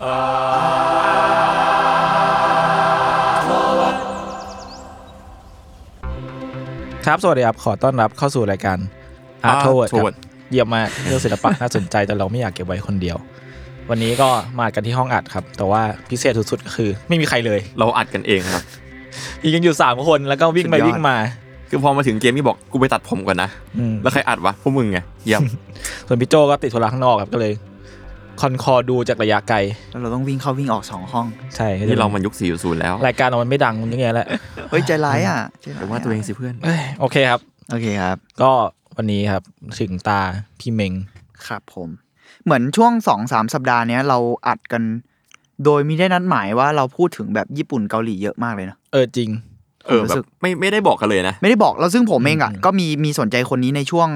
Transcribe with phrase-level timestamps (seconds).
[0.00, 8.78] ครับ สวัสดีครับ ขอต้อนรับเข้าสู่รายการ
[9.44, 10.14] Art Art Toward ครับ Toward
[10.50, 13.16] เยี่ยมมากเรื่องศิลปะน่าสนใจแต่เราไม่อยากเก็บไว้คนเดียว
[13.90, 14.28] วันนี้ก็
[14.60, 18.64] มากันที่ห้องอัดครับ แต่ว่าพิเศษสุดๆก็คือ ไม่มีใครเลยเราอัดกันเองครับ
[19.44, 21.16] ยิงกันอยู่สามคนแล้วก็วิ่งไปสุดยอดวิ่งมา
[21.70, 25.42] คือพอมาถึงเกมที่บอกกูไปตัดผมก่อนนะอืมแล้วใครอัดวะพวกมึงไงเยี่ยม
[26.06, 27.52] ส่วนพี่โจก็ติดธุระข้างนอกครับก็เลย
[28.40, 29.58] คอนคอดูจากระยะไกล
[29.90, 34.28] แล้วเราต้องวิ่งเข้าวิ่งออกสองห้อง ใช่นี่เรามันยุค4.0แล้ว รายการเรามันไม่ดังอย่างเงี้ยแหละ
[34.70, 38.50] เฮ้ย ใจร้ายอะใจร้ยแต่ว่าตัวเองสิเพื่อนเอ้ยโอเคครับ โอเคครับ ก็
[38.96, 39.42] วันนี้ครับ
[39.80, 40.20] ถึงตา
[40.58, 40.92] พี่เมง
[41.46, 41.88] ครับผม
[42.44, 44.82] เหมือนช่วงสองสามสัปดาห์เนี้ยเราอัดกัน
[45.64, 49.30] โดยมีได้นัดหมายว่าเราพูดถึงแบบญี่ปุ่นเกาหลีเยอะมากเลยนะ เออจริง
[49.86, 54.08] เออรู้แบสึบกไม่ไม่ได้บอกกันเลยนะ ไม่ได้บอกแล้วซึ่งผมเองอะอืมก็มีมีสนใจคนนี้ในช่วง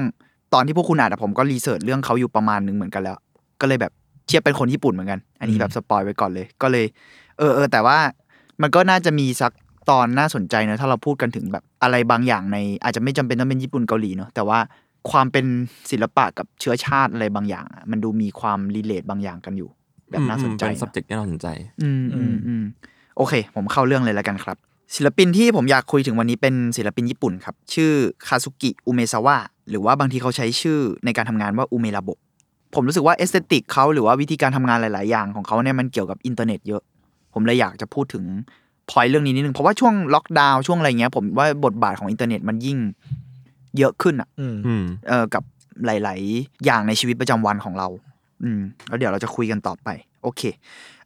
[0.53, 3.17] ตอนที่พวกคุณอ่านอะผมก็ research เรื่องเขาอยู่ประมาณหนึ่งเหมือนกันแล้ว
[3.61, 3.91] ก็เลยแบบ
[4.27, 6.85] เทียบเป็นคนญี่ปุ่นเหมือนกัน อันนี้แบบ spoil ไว้ก่อนเลย ก็เลย
[7.37, 7.97] เออเออแต่ว่า
[8.61, 9.51] มันก็น่าจะมีสัก
[9.89, 14.59] ตอนน่าสนใจนะถ้าเราพูดกันถึงแบบอะไรบางอย่างใน อาจจะไม่จำเป็นต้องเป็นญี่ปุ่นเกาหลีเนาะแต่ว่า
[15.11, 15.45] ความเป็น
[15.91, 19.69] ศิลปะกับเชื้อชาติอะไรบางอย่างอะมันดูมีความ relate บางอย่างกันอยู่
[20.11, 21.47] แบบน่าสนใจเป็นเนอะ subject ที่น่าสนใจ
[21.81, 22.63] อืมอืมอืม
[23.17, 24.57] โอเค ผมเข้าเรื่องเลยแล้วกันครับ
[24.95, 27.91] ศิลปินที่ผมอยากคุยถึงวันนี้เป็นศิลปินญี่ปุ่นครับ ชื่อ
[28.27, 29.37] คาซุกิอุเมซาวะ
[29.69, 32.19] หรือว่าบางทีเขาใช้ชื่อในการทำงานว่าอุเมระโบะ
[32.75, 36.81] ผมรู้สึกว่า aesthetic เขาหรือว่าวิธีการทำงานหลาย ๆ อย่างของเขาเนี่ยมันเกี่ยวกับอินเทอร์เน็ตเยอะ
[37.33, 38.23] ผมเลยอยากจะพูดถึง
[38.89, 42.77] พอยเรื่องนี้นิดนึงเพราะว่าช่วงล็อกดาวน์ช่วงอะไรเงี้ย ผมว่าบทบาทของอินเทอร์เน็ตมันยิ่ง
[43.77, 45.43] เยอะขึ้นอะอืมอืมเอ่อกับ
[45.85, 47.87] หลาย ๆ อย่างในชีวิตประจำวันของเรา
[48.43, 49.89] อืมแล้วเดี๋ยวเราจะคุยกันต่อไป
[50.23, 50.41] โอเค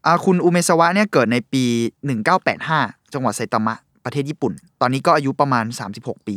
[0.06, 1.64] อ่าคุณอุเมซาวะเนี่ยเกิดในปี
[2.38, 3.76] 1985 จังหวัดไซตามะ
[4.06, 5.66] ประเทศญี่ปุ่น ตอนนี้ก็อายุประมาณ
[5.98, 6.36] 36 ปี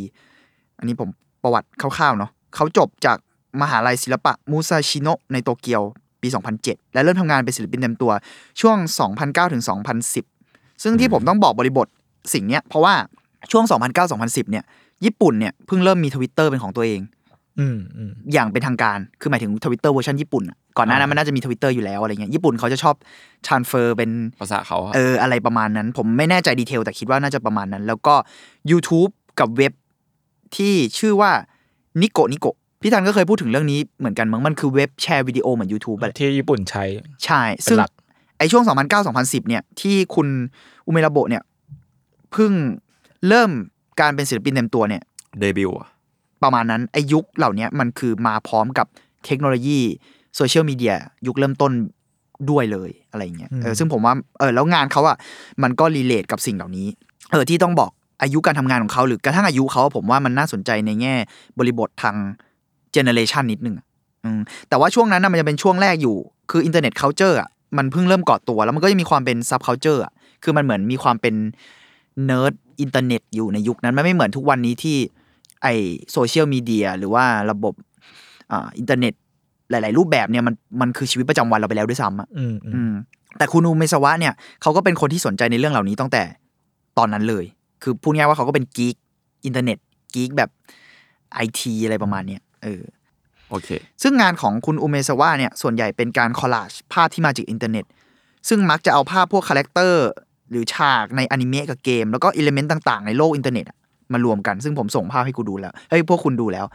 [0.79, 1.09] อันนี้ผม
[1.43, 3.19] ประวัติคร่าว ๆ เนาะเขาจบจาก
[3.63, 5.83] มหาลัยศิลปะมูซาชิโนะในโตเกียว
[6.23, 6.29] ปี
[6.61, 8.13] 2007 และเริ่มทำงานเป็นศิลปินเต็มตัว
[8.61, 8.77] ช่วง
[9.15, 9.63] 2009ถึง
[10.23, 11.87] 2010 ซึ่งที่ผมต้องบอกบริบท
[12.35, 12.95] สิ่งเนี้ยเพราะว่า
[13.53, 13.65] ช่วง
[14.09, 14.65] 2009-2010 เนี่ย
[15.05, 17.01] ญี่ปุ่นเนี่ยเพิ่งเริ่มมีทวิตเตอร์เป็นของตัวเอง
[17.59, 22.95] อืมอืมอย่างเป็นทางการ คือหมายถึงทวิตเตอร์เวอร์ชันญี่ปุ่นอะก่อนหน้านั้นมันน่าจะมีทวิตเตอร์อยู่แล้วอะไรเงี้ย ญี่ปุ่นเขาจะชอบ
[23.47, 24.11] transfer เป็น
[24.41, 28.15] ภาษาเขาอะเออ อะไรประมาณนั้น ผมไม่แน่ใจ detail แต่คิดว่าน่าจะประมาณนั้น แล้วก็
[28.71, 29.11] YouTube
[29.41, 29.73] กับเว็บ
[30.57, 31.31] ที่ชื่อว่า
[32.01, 32.47] นิโกนิโก
[32.83, 36.85] พี่ธันก็เคยพูดถึงเรื่องนี้เหมือนกันมั้งมันคือเว็บแชร์วิดีโอเหมือน YouTube อะที่ญี่ปุ่นใช้
[37.25, 37.91] ใช่เป็นซึ่งหลัก
[38.39, 38.63] ไอช่วง
[39.07, 40.29] 2009-2010 เนี่ย ที่คุณ
[40.87, 41.43] อุเมซาวะเนี่ย
[42.33, 42.53] เพิ่ง
[43.29, 43.51] เริ่ม
[44.01, 45.03] การเป็นศิลปินเต็มตัวเนี่ย
[45.41, 45.89] เดบิวต์อะ
[46.43, 48.87] ประมาณนั้นไอยุคเหล่านี้มันคือมาพร้อมกับ
[49.25, 49.81] เทคโนโลยี
[50.37, 50.95] โซเชียลมีเดีย
[51.27, 51.73] ยุคเริ่มต้น
[52.51, 55.17] ด้วยเลยอะไรเงี้ยเออซึ่งผมว่าเออแล้วงานเขาอะ
[55.63, 56.87] มันก็ relate กับสิ่งเหล่านี้
[57.33, 57.91] เออที่ต้องบอก
[58.23, 61.15] อายุการทำงานของเขาหรือกระทั่งอายุเขาผมว่ามันน่าสนใจในแง่
[61.59, 62.17] บริบททาง
[62.93, 63.87] generation นิดนึงอะ
[64.25, 66.17] อืมแต่ว่าช่วงนั้นนะมันจะเป็นช่วงแรกอยู่
[66.51, 70.13] คือ internet culture อะมันเพิ่งเริ่มก่อตัว แล้วมันก็ยังมีความเป็น subculture อะ
[70.43, 71.35] คือมันเหมือนมีความเป็น
[72.25, 74.97] เนิร์ดอินเทอร์เน็ตอยู่ในยุคนั้นมันไม่เหมือนทุกวันนี้ที่
[75.63, 75.67] ไอ
[76.13, 77.75] โซเชียลมีเดียหรือว่าระบบ
[78.53, 79.15] อ่าอินเทอร์เน็ต
[79.71, 82.93] หลาย ๆ รูปแบบเนี่ยมันมันคือชีวิตประจำวันเราไปแล้วด้วยซ้ำอะอืมอืมอืม
[83.39, 86.23] แต่คุณอุเมซาวะเนี่ยเขาก็เป็นคนที่สนใจในเรื่องเหล่านี้ตั้งแต่
[86.99, 87.45] ตอนนั้นเลย
[87.83, 88.97] คือพูดง่ายๆว่าเขาก็เป็น geek
[89.45, 89.79] อินเทอร์เน็ต
[90.15, 90.51] geek แบบ
[91.33, 92.83] ไอทีอะไรประมาณเนี้ย เออ
[93.51, 93.69] โอเค
[94.03, 97.85] ซึ่งงานของคุณอุเมซาวะเนี่ยส่วนใหญ่เป็นการ collage ภาพที่มาจากอินเทอร์เน็ต
[98.49, 100.07] ซึ่งมักจะเอาภาพพวก character
[100.51, 103.77] หรือฉากในอนิเมะกับเกม แล้วก็ element ต่าง ๆ ในโลกอินเทอร์เน็ตอะ
[104.13, 106.67] มารวมกัน ซึ่งผมส่งภาพให้กูดูแล้วเฮ้ยพวกคุณดูแล้ว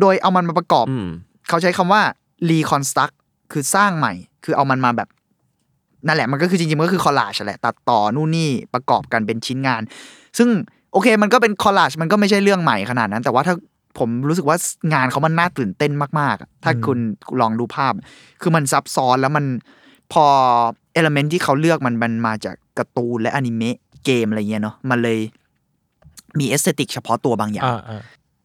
[0.00, 1.06] โดยเอามันมาประกอบอืม
[1.48, 2.02] เขาใช้คำว่า
[2.50, 3.14] reconstruct
[3.52, 4.12] คือสร้างใหม่
[4.44, 5.08] คือเอามันมาแบบ
[6.06, 9.82] นั่นแหละมันก็คือจริงๆมันก็คือ collage แหละตัดต่อนู่นนี่ประกอบกันเป็นชิ้นงาน
[10.38, 10.48] ซึ่ง
[10.92, 13.54] โอเค มันก็เป็น collage มันก็ไม่ใช่เรื่องใหม่ขนาดนั้น แต่ว่าถ้า
[14.00, 14.56] ผมรู้สึกว่า
[14.92, 16.98] งานเขามันน่าตื่นเต้นมากๆอะถ้าคุณ
[17.40, 17.92] ลองดูภาพ
[18.42, 19.44] คือมันซับซ้อนแล้วมัน
[20.12, 20.24] พอ
[20.92, 25.18] element ที่เขาเลือกมันมันมาจากการ์ตูนและอนิเมะเกมอะไรเงี้ยเนาะมันเลย
[26.38, 28.02] มี aesthetic เฉพาะตัวบางอย่างอ่าอ่า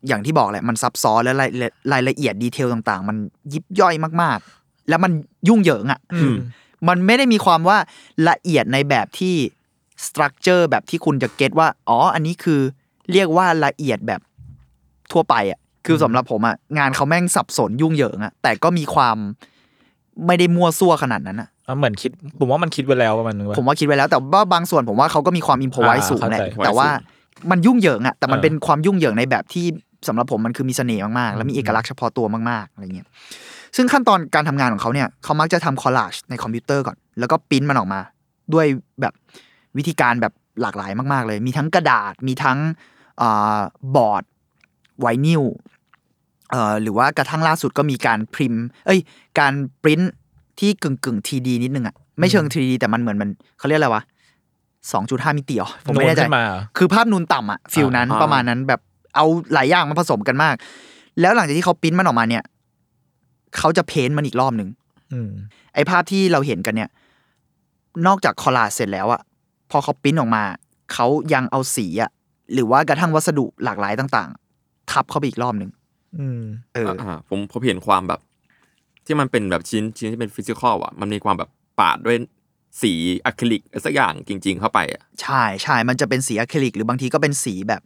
[0.07, 3.17] อย่างที่บอกแหละมันซับซ้อนและรายละรายละเอียด detail ต่าง ๆ มัน
[3.53, 5.11] ยิบย่อยมากๆ แล้วมัน
[5.47, 6.35] ยุ่งเหยิงอะอืม
[6.87, 7.77] มันไม่ได้มีความว่า
[8.29, 9.35] ละเอียดในแบบที่
[10.05, 12.61] structure แบบที่คุณจะ get ว่า อ๋อ อันนี้คือ
[13.11, 14.21] เรียกว่าละเอียดแบบ
[15.11, 19.17] ทั่วไปอะคือสำหรับผมอะงานเขาแม่งสับสนยุ่งเหยิงอะแต่ก็มีความ
[20.27, 26.89] ไม่ได้มั่วซั่วขนาดนั้นอะอะเหมือนคิดผมว่ามันคิดไว้แล้วประมาณนึงว่าผมว่าคิดไว้แล้วแต่ว่าบางส่วนผมว่าเขาก็มีความอิมพอไว้อ่าสูงแหละเข้าใจแต่ว่า
[27.51, 29.65] มันยุ่งเหยิงอะแต่มันเออเป็นความยุ่งเหยิงในแบบที่
[30.07, 33.07] สำหรับผมมันคือมีเสน่ห์มากๆ แล้วมีเอกลักษณ์เฉพาะตัวมากๆอะไรเงี้ย
[33.75, 37.99] ซึ่งขั้นตอนการทำงานของเขาเนี่ยเขามักจะทำคอลลาจในคอมพิวเตอร์ก่อน แล้วก็ปริ้นมันออกมา
[38.53, 38.65] ด้วย
[39.01, 39.13] แบบ
[39.77, 42.57] วิธีการแบบหลากหลายมาก ๆ เลย มีทั้งกระดาษมีทั้ง
[43.21, 43.59] อ่า
[43.95, 44.23] บอร์ด
[44.99, 45.43] ไวนิล
[46.51, 48.99] เอ่อหรือว่ากระทั่งล่าสุดก็มีการพิมพ์ เอ้ย
[49.39, 49.53] การ
[49.83, 50.01] ปริ้น
[50.59, 54.03] ที่กึ่งกึ่ง3D นิดนึงอะไม่เชิง3D แต่มันเหมือนมันเขาเรียกอะไรวะ
[54.91, 58.81] สองจุดห้ามิติเหรอผมไม่แน่ใจนูนขึ้นมาเหรอคือภาพนูนต่ำอะ feel นั้นอ่าประมาณนั้นแบบ
[59.15, 60.55] เอาหลายอย่างมาผสมกันมาก
[61.21, 62.43] แล้วหลังจากที่เขาปริ้นมันออกมาเนี่ย
[63.57, 64.69] เขาจะเพ้นท์มันอีกรอบหนึ่ง
[65.13, 65.29] อืม
[65.73, 66.89] ไอ้ภาพที่เราเห็นกันเนี่ย
[68.07, 69.21] นอกจากคอลลาจเสร็จแล้วอะ
[69.71, 70.43] พอเขาปริ้นออกมา
[70.93, 72.11] เขายังเอาสีอะ
[72.53, 74.44] หรือว่ากระทั่งวัสดุหลากหลายต่างๆ
[74.95, 75.71] ทับเข้าไปอีกรอบหนึ่ง
[76.19, 76.41] อืม
[76.73, 78.19] เอออ่าผมผมเห็นความแบบ
[79.05, 81.49] ที่มันเป็นแบบชิ้นชิ้นที่เป็นฟิสิกอลอะ มันมีความแบบ
[81.79, 82.17] ปาดด้วย
[82.81, 82.93] สี
[83.25, 87.81] อะคริลิกอะไรสักอย่างจริง ๆ เข้าไปอะใช่ใช่มันจะเป็นสีอะคริลิก หรือบางทีก็เป็นสีแบบ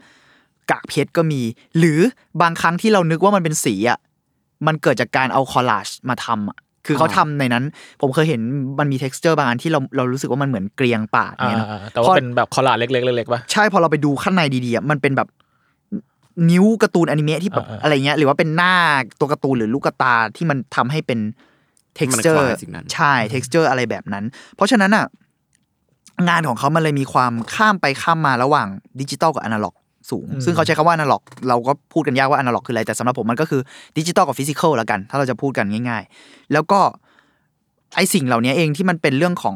[0.72, 1.42] กากเพชรก็มี
[1.80, 2.00] หรือ
[2.42, 4.00] บางครั้งที่เรานึกว่ามันเป็นสีอะ
[4.68, 7.64] มันเกิดจากการเอาคอลลาจมาทำอะคือเขาอ่าทำในนั้น
[8.02, 8.42] ผมเคยเห็น
[8.80, 15.28] มันมี t e x t อร์บางอันที่เราเรารู้สึกว่ามันเหมือนเกรียงปาดอ่าเนี่ยเนอะอ่าแต่ว่าเป็นแบบคอลลาจเล็กๆเล็กๆป่ะใช่พอเราไปดูข้างในดีๆอะมันเป็นแบบ
[16.50, 18.76] นิ้วการ์ตูนอนิเมะที่แบบอ่าๆอะไรเงี้ยหรือว่าเป็นหน้า
[19.20, 21.20] ตัวการ์ตูนหรือลูกกระตาที่มันทำให้เป็น
[21.96, 24.24] ให้มัน texture คล้ายสิ่งนั้นใช่ texture อะไรแบบนั้น
[24.56, 25.06] เพราะฉะนั้นอะ
[26.30, 28.68] งานของเขามันเลยมีความข้ามไปข้ามมาระหว่าง
[29.00, 29.76] ดิจิตอลกับอนาล็อก
[30.12, 33.62] สูงอืมซึ่งเขาใช้คำว่าอนาล็อก เราก็พูดกันยากว่าอนาล็อกคืออะไร แต่สำหรับผมมันก็คือ
[33.98, 36.80] ดิจิตอลกับ physical แล้วกัน ถ้าเราจะพูดกันง่าย ๆ แล้วก็
[37.96, 39.56] ไอสิ่งเหล่านี้เองที่มันเป็นเรื่องของ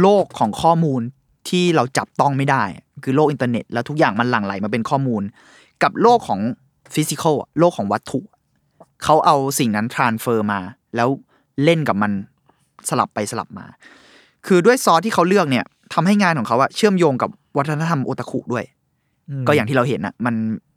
[0.00, 1.00] โลกของข้อมูล
[1.48, 2.62] ที่เราจับต้องไม่ได้
[3.04, 5.22] คือโลกอินเทอร์เน็ต แล้วทุกอย่างมันหลั่งไหลมาเป็นข้อมูล
[5.82, 6.40] กับโลกของ
[6.94, 8.20] physical โลกของวัตถุ
[9.04, 10.60] เขาเอาสิ่งนั้น transfer มา
[10.96, 11.08] แล้ว
[11.64, 12.12] เล่นกับมัน
[12.88, 13.66] สลับไปสลับมา
[14.46, 15.64] คือด้วยซอสที่เขาเลือกเนี่ย
[15.94, 18.64] ทำให้งานของเขาอะเชื่อมโยงกับวัฒนธรรมโอตาคุด้วย
[19.46, 20.34] ก็อย่างที่เราเห็นอะมัน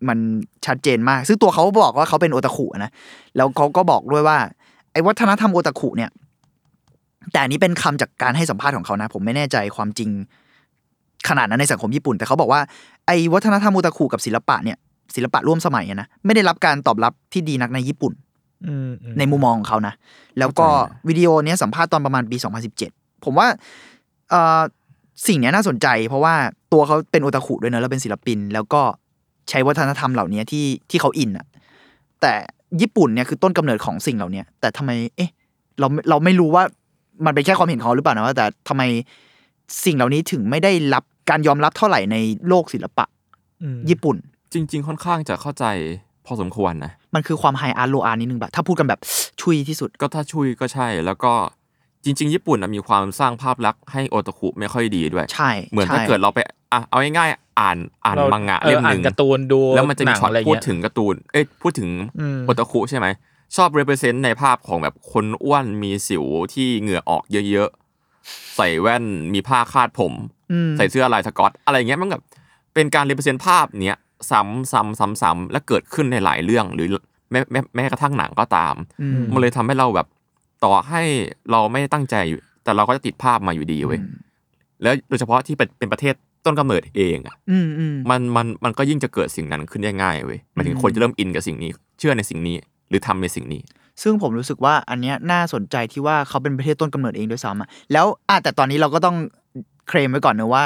[0.08, 0.18] มัน
[0.66, 2.92] ชัดเจนมาก ซึ่งตัวเขาบอกว่าเขาเป็นโอตาคุนะ
[3.36, 4.38] แล้วเขาก็บอกด้วยว่า
[4.92, 6.10] ไอ้วัฒนธรรมโอตาคุเนี่ย
[7.32, 10.10] แต่อันนี้เป็นคำจากการให้สัมภาษณ์ของเขานะ ผมไม่แน่ใจความจริง
[11.30, 12.62] ขนาดนั้นในสังคมญี่ปุ่น แต่เขาบอกว่า
[13.08, 14.78] ไอ้วัฒนธรรมโอตาคุกับศิลปะเนี่ย
[15.16, 18.14] ศิลปะร่วมสมัยอะนะไม่ได้รับการตอบรับที่ดีนักในญี่ปุ่น
[18.66, 19.94] อืมอืมในมุมมองของเขานะ
[20.40, 20.68] แล้วก็
[21.08, 22.38] วิดีโอเนี้ยสัมภาษณ์ตอนประมาณปี
[22.82, 23.48] 2017 ผมว่า
[24.30, 24.62] เอ่อ
[25.28, 26.34] สิ่งเนี้ยน่าสนใจ เพราะว่า
[26.74, 28.82] ตัวเขาเป็นโอตาคุด้วยนะแล้วเป็นศิลปิน แล้วก็
[29.50, 31.46] ใช้วัฒนธรรมเหล่านี้ที่ที่เขาอินอะ
[32.22, 32.34] แต่
[32.82, 35.30] ญี่ปุ่นเนี่ยคือต้นกำเนิดของสิ่งเหล่านี้แต่ทำไม เอ๊ะ
[35.80, 36.64] เราเราไม่รู้ว่า
[37.26, 38.84] มันเป็นแค่ความเห็นของเขาหรือเปล่านะว่าแต่ทำไม
[39.86, 42.18] สิ่งเหล่านี้ถึงไม่ได้รับการยอมรับเท่าไหร่ใน
[42.48, 43.06] โลกศิลปะ
[43.64, 44.18] อืมญี่ปุ่น
[44.54, 45.66] จริง ๆ ค่อนข้างจะเข้าใจ
[46.26, 49.00] พอสมควรนะ มันคือความไฮอาร์โลอาร์นิดนึงแบบถ้าพูดกันแบบ
[49.42, 51.34] ชุยที่สุด ก็ถ้าช่วยก็ใช่แล้วก็
[52.04, 56.40] จริง ๆ ญี่ปุ่นนะมีความสร้างภาพลักษณ์ให้โอตาคุไม่ค่อยดีด้วย ใช่ เหมือนถ้าใช่เกิดเราไป
[56.74, 63.08] อะเอาง่ายๆอ่านอ่านเรามังงะออเล่มหอ่านึ่งการ์ตูนดูแล้วมันจะมีหงช็อตอะไรพูดเงี้ยถึงการ์ตูนเอ้ยพูดถึงอืมโอตาคุใช่ไหม
[63.56, 70.14] ชอบ represent ในภาพของแบบคนอ้วนมีสิวที่เหงื่อออกเยอะๆ ใส่แว่นมีผ้าคาดผม
[70.52, 72.24] อืมใส่เสื้อลายสกอต อะไรเงี้ยมันแบบ
[72.74, 73.98] เป็นการ represent ภาพเนี้ย
[74.32, 76.88] ซ้ำซ้ำซ้ำซ้ำและเกิดขึ้นในหลายเรื่องหรือ
[77.32, 80.08] แม้แม้แม้กระทั่งหนังก็ตามอืมมันเลยทำให้เราแบบ
[80.64, 81.02] ต่อให้
[81.52, 84.00] เราไม่ได้ตั้งใจอยู่แต่เราก็จะติดภาพมาอยู่ดีเว้ย
[84.82, 86.14] แล้วโดยเฉพาะที่เป็นเป็นประเทศ
[86.46, 92.56] ต้นกำเนิดเองอะอืมอืมมันมันมันก็ยิ่งจะเกิดสิ่งนั้นขึ้นได้ง่ายเว้ยหมายถึงคนจะเริ่มอินกับสิ่งนี้ เชื่อในสิ่งนี้
[92.90, 93.62] หรือทำในสิ่งนี้
[94.02, 99.16] ซึ่งผมรู้สึกว่าอันเนี้ยน่าสนใจที่ว่าเขาเป็นประเทศต้นกำเนิดเองด้วยซ้ำอะแล้วอะแต่ตอนนี้เราก็ต้อง
[99.88, 100.66] เคลมไว้ก่อนนะว่า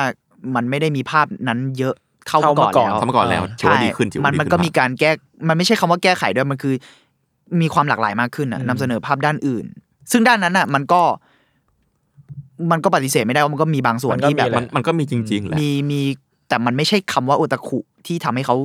[0.56, 1.96] มันไม่ได้มีภาพนั้นเยอะ
[2.28, 5.12] เท่าเท่าเมื่อก่อนเมื่อก่อนแล้วทำมาก่อนแล้วถือใช่ว่าดีขึ้นถือมัว่านดีมันขึ้ก็นมีการแก้
[5.48, 6.74] มันไม่ใช่คำว่าแก้ไขด้วยมันคือ
[7.62, 9.66] มีความหลากหลายมากขึ้นอะอืมนำเสนอภาพด้านอื่น
[10.12, 11.02] ซึ่งด้านนั้นอะมันก็
[12.72, 16.02] มันก็ปฏิเสธไม่ได้ว่ามันก็มีบางส่วนที่แบบมันมันก็มีจริงๆแหละมีมี
[16.50, 18.56] แต่มันไม่ใช่คำว่าโอตาคุที่ทำให้เขา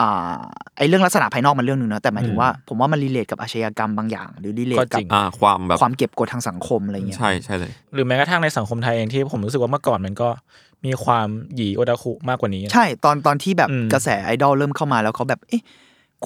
[0.00, 0.38] อ่า
[0.78, 10.28] ไอเรื่องลักษณะภายนอกมันเรื่องหนึ่งนะแต่หมายถึงว่าผมว่ามันรีเลทกับอาชญากรรมบางอย่าง หรือรีเลทก็กัจบริงอ่าความแบบความเก็บกดทางสังคมอะไรเงี้ยใช่ใช่เลย หรือแม้กระทั่งในสังคมไทยเองที่ผมรู้สึกว่าเมื่อก่อนมันก็
[10.84, 15.62] มีความยี้โอตาคุมากกว่านี้ ใช่ตอนตอนที่แบบอืมกระแสไอดอลเริ่มเข้ามาแล้วเขาแบบเอ๊ะ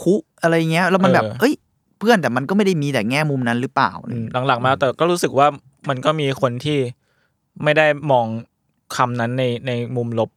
[0.00, 1.54] คุอะไรเงี้ยแล้วมันแบบเออเอ้ย
[1.99, 5.47] เพื่อนแต่มันก็ไม่ได้มีแต่แง่มุมนั้นหรือเปล่าอืมหลังๆมาแต่ก็รู้สึกว่า
[5.88, 6.78] มันก็มีคนที่
[7.64, 8.26] ไม่ได้มอง
[8.97, 10.30] คำนั้นในในมุมลบ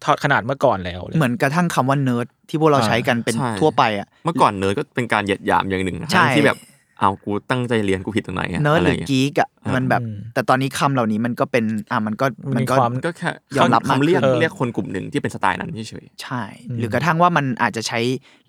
[0.00, 6.58] เท่าขนาดเมื่อก่อนแล้วเลยเหมือนกระทั่งคำว่าเนิร์ดที่พวกเราอ่าใช้กันเป็นใช่ทั่วไปอะ เมื่อก่อนเนิร์ดก็เป็นการเหยียดหยามอย่างหนึ่งนะใช่ที่แบบ
[7.02, 18.00] เอากูตั้งใจเรียนกูผิดตรงไหนอะเนิร์ดอะไรหรือเงี้ยกีกอะอ่ามัมันแบบอืมแต่ตอนนี้คำเหล่านี้มันก็เป็นอะมันก็มันมีก็ความก็แค่ยอมรับมากคำเรียกขึ้นเรียกคนกลุ่มหนึ่งที่เป็นสไตล์นั้นเฉยใช่อืมหรือกระทั่งว่ามันอาจจะใช้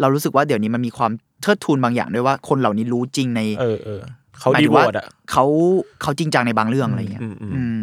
[0.01, 4.01] เรารู้สึกว่าเดี๋ยวนี้มันมีความเทิดทูนบางอย่างด้วยว่าคนเหล่านี้รู้จริงในเออเออ
[4.39, 5.45] เขาหมายดีถึงโวว่าตอะเขา
[6.01, 7.81] เขาจริงจังในบางเรื่องอะไรเงี้ยอืมอืมอืม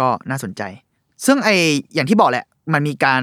[0.00, 0.62] ก็น่าสนใจ
[1.26, 1.50] ซึ่งไอ
[1.94, 3.22] อย่างที่บอกแหละ มันมีการ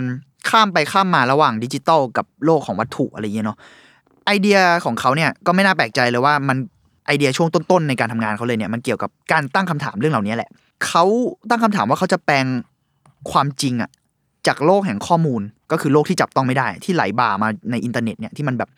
[0.49, 3.57] ข้ามไปข้ามมาระหว่างดิจิตอลกับโลกของวัตถุอะไรเงี้ยเนาะ
[4.25, 6.57] ไอเดียของเขาเนี่ยก็ไม่น่าแปลกใจเลยว่ามัน
[7.09, 10.49] ไอเดียช่วงต้นๆในการทำงานเขาเลยเนี่ยมันเกี่ยวกับการตั้งคำถามเรื่องเหล่านี้แหละ
[10.85, 11.03] เขา
[11.49, 12.45] ตั้งคำถามว่าเขาจะแปลง
[13.31, 13.89] ความจริงอะ
[14.47, 18.69] จากโลกแห่งข้อมูลก็คือโลกที่จับต้องไม่ได้ ที่ไหลบ่ามาในอินเทอร์เน็ตเนี่ยที่มันแบบ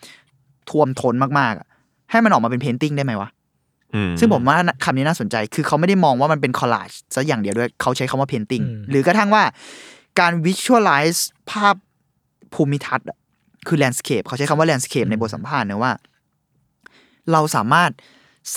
[0.70, 1.68] ท่วมท้นมากๆอะ
[2.12, 9.44] ให้มันออกมาเป็น painting ได้ไหมวะๆอืมซึ่งผมว่าคำนี้น่าสนใจ คือเขาไม่ได้มองว่ามันเป็น collageซะอย่างเดียวด้วย เขาใช้คำว่าเพนติ n งอืมหรือกระทั่งว่า
[10.20, 11.76] การ visualize ภาพ
[12.54, 13.18] ภูมิทัศน์อะ
[13.68, 15.92] คือ landscape เขาใช้คำว่า landscape ในบทสัมภาษณ์นะว่า
[17.32, 17.92] เราสามารถ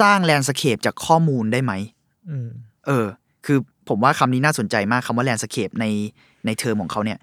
[0.01, 1.73] สร้าง landscape จากข้อมูลได้ไหม
[2.31, 2.49] อืม
[2.87, 3.07] เออ
[3.47, 5.87] คือผมว่าคำนี้น่าสนใจมากคำว่า landscape ใน
[6.47, 7.19] ในเทอมของเขาเนี่ย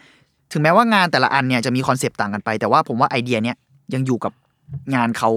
[0.51, 3.57] ถึงแม้ว่างานแต่ละอันเนี่ยจะมี concept ต่างกันไป แต่ว่าผมว่าไอเดียเนี้ย
[3.93, 4.33] ยังอยู่กับ
[4.95, 5.31] งานเขา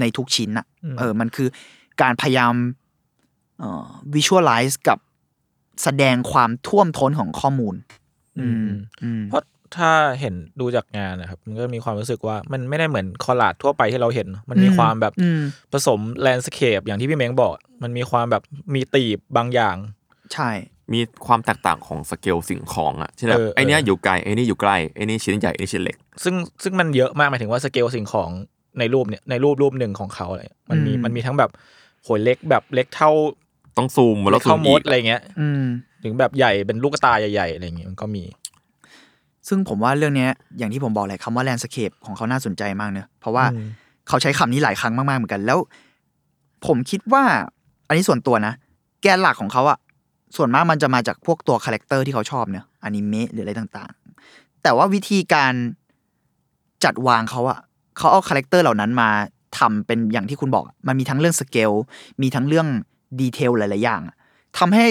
[0.00, 1.48] ในทุกชิ้นอะอืมเออ มันคือ
[2.02, 2.54] การพยายาม
[3.58, 4.98] เอ่อ visualize กับ
[5.82, 7.74] แสดงความท่วมท้นของข้อมูล
[8.40, 8.68] อืม
[9.02, 9.42] อืมเพราะ
[9.76, 15.40] ถ้าเห็นดูจากงานนะครับ มันก็มีความรู้สึกว่ามันไม่ได้เหมือน collage ทั่วไปที่เราเห็น มันมีอืมความแบบอืม
[15.72, 18.42] ผสม landscape อย่างที่พี่เม้งบอก มันมีความแบบ
[18.74, 19.76] มี depth บางอย่าง
[20.34, 20.50] ใช่
[20.92, 28.30] มีความแตกต่างของสเกลสิ่งของอะเช่นแบบเออไอเนี้ยเออออยู่ไกลไอนี่อยู่ใกล้ไอนี่ชิ้นใหญ่ไอนี่ชิ้นเล็ก ซึ่งซึ่งมันเยอะมากหมายถึงว่าสเกลสิ่งของ
[28.78, 31.50] ในรูปเนี่ยในรูปรูปหนึ่งของเขาอะไรมันมีอืมมันมีทั้งแบบ
[32.04, 33.10] โหยเล็กแบบเล็กเท่า
[33.76, 35.62] ต้องซูมมาแล้เล็วกเท่ามดอะไรเงี้ยอืม
[36.02, 38.22] ถึงแบบใหญ่เป็นลูกตาใหญ่ๆอะไรเงี้ยมันก็มี
[39.48, 43.66] ซึ่งผมว่าเรื่องเนี้ยอย่างที่ผมบอกแหละคำว่า landscape ของเขาน่าสนใจมากเนอะเพราะว่าอืม
[44.08, 45.58] เขาใช้คำนี้หลายครั้งมากๆเหมือนกัน แล้ว
[46.66, 47.24] ผมคิดว่า
[47.88, 48.54] อันนี้ส่วนตัวนะ
[49.02, 49.78] แกนหลักของเขาอะ
[50.36, 55.52] ส่วนมากมันจะมาจากพวกตัว character ที่เขาชอบเนอะอนิเมะหรืออะไรต่างๆ แต่ว่าวิธีการ
[56.84, 57.58] จัดวางเขาอะ
[57.98, 59.08] เขาเอา character เหล่านั้นมา
[59.58, 61.72] ทำเป็นอย่างที่คุณบอก มันมีทั้งเรื่องสเกล
[62.22, 62.66] มีทั้งเรื่อง
[63.20, 64.16] detail หลายๆอย่างอะ
[64.58, 64.86] ทำให้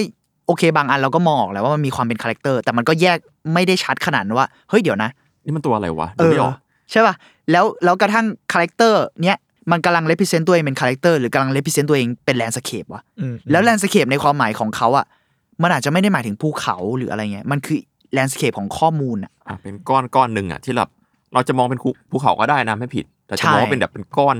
[0.45, 3.17] โอเคบางอันเราก็มองออกแล้วว่ามันมีความเป็น character แต่มันก็แยก
[3.53, 5.09] ไม่ได้ชัดขนาดนั้นว่าเฮ้ยเดี๋ยวนะ
[5.45, 6.55] นี่มันตัวอะไรวะเออดูอไม่ออก
[6.91, 7.15] ใช่ป่ะ
[7.51, 9.37] แล้วแล้วกระทั่ง character เนี้ย
[9.71, 15.05] มันกำลัง represent ตัวเองเป็น character หรือกำลัง represent ตัวเองเป็น landscape วะอืมแล้ว landscape ในความหมายของเขาอะ
[15.61, 17.79] มันอาจจะไม่ได้หมายถึงภูเขาหรืออะไรเงี้ยมันคือ
[18.13, 20.89] landscape ของข้อมูลอะอะเป็นก้อนก้อนหนึ่งอะที่แบบ
[21.33, 24.37] เราจะมองเป็นภูภูเขาก็ได้นะไม่ผิด แต่จะมองว่าใช่เป็นแบบเป็นก้อน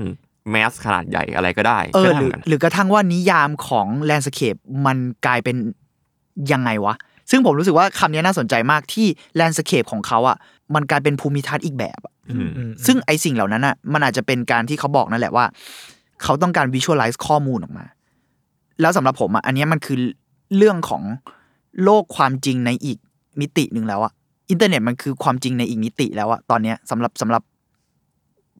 [0.50, 5.56] mass ขนาดใหญ่อะไรก็ได้เออก็หได้รือเหมือนกันหรือกระทั่งว่านิยามของ landscape มันกลายเป็น
[6.52, 6.94] ยังไงวะ
[7.32, 10.36] ซึ่งผมรู้สึกว่าคำนี้น่าสนใจมากที่ landscape ของเขาอะ
[10.74, 15.44] มันกลายเป็นภูมิทัศน์อีกแบบอะอืมอืมซึ่งไอสิ่งเหล่านั้นอะมันอาจจะเป็นการที่เขาบอกนั่นแหละว่า
[16.22, 17.84] เขาต้องการ visualize ข้อมูลออกมา
[18.80, 19.98] แล้วสำหรับผมอะอันเนี้ยมันคือ
[20.56, 21.02] เรื่องของ
[21.84, 22.98] โลกความจริงในอีก
[23.40, 24.12] มิติหนึ่งแล้วอะ
[24.50, 27.42] อินเทอร์เน็ตมันคือความจริงในอีกมิติแล้วอะตอนเนี้ยสำหรับสำหรับ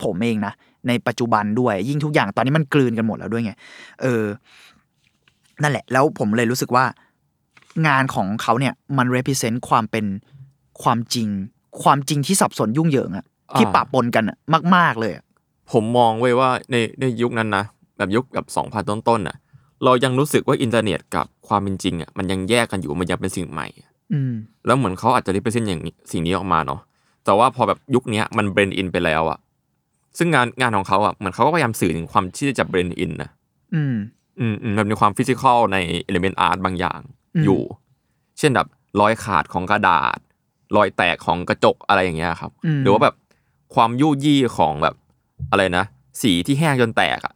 [0.05, 0.52] ผมเองนะ
[0.88, 3.52] ในปัจจุบันด้วย ยิ่งทุกอย่างตอนนี้มันกลืนกันหมดแล้วด้วยไง
[4.02, 4.25] เออ
[5.62, 6.85] นั่นแหละ แล้วผมเลยรู้สึกว่า
[7.87, 10.05] งานของเขาเนี่ยมัน represent ความเป็น
[10.83, 11.29] ความจริง
[11.83, 13.25] ความจริงที่สับสนยุ่งเหยิงอะ
[13.59, 14.37] ที่ปะปนกันอะ
[14.76, 15.25] มาก ๆเลยอะ
[15.73, 17.64] ผมมองไว้ว่าในในยุคนั้นนะ
[17.97, 19.37] แบบยุคแบบสองพันต้นๆน่ะ
[19.85, 23.67] เรายังรู้สึกว่าอินเทอร์เน็ตกับความเป็นจริงอะมันยังแยกกันอยู่มันยังเป็นสิ่งใหม่
[24.12, 24.33] อืม
[24.67, 26.81] แล้วเหมือนเขาอาจจะ represent อย่างนี้สิ่งนี้ออกมาเนาะ
[27.25, 29.38] แต่ว่าพอแบบยุคเนี้ยมัน blend in ไปแล้วอะ
[30.19, 33.31] ซึ่งงานงานของเขาอะเหมือนเขาก็พยายามสื่อถึงความที่จะ blend in นะ
[33.75, 33.95] อืม
[34.41, 37.00] อืมอืมมันมีความ physical ใน element art บางอย่าง
[37.34, 37.62] อืมอยู่
[38.38, 38.68] เช่นแบบ
[39.00, 40.18] รอยขาดของกระดาษ
[40.76, 43.14] รอยแตกของกระจกอะไรอย่างเงี้ยครับอืมหรือว่าแบบ
[43.74, 44.94] ความยู่ยี่ของแบบ
[45.50, 45.84] อะไรนะ
[46.22, 47.34] สีที่แห้งจนแตกอะ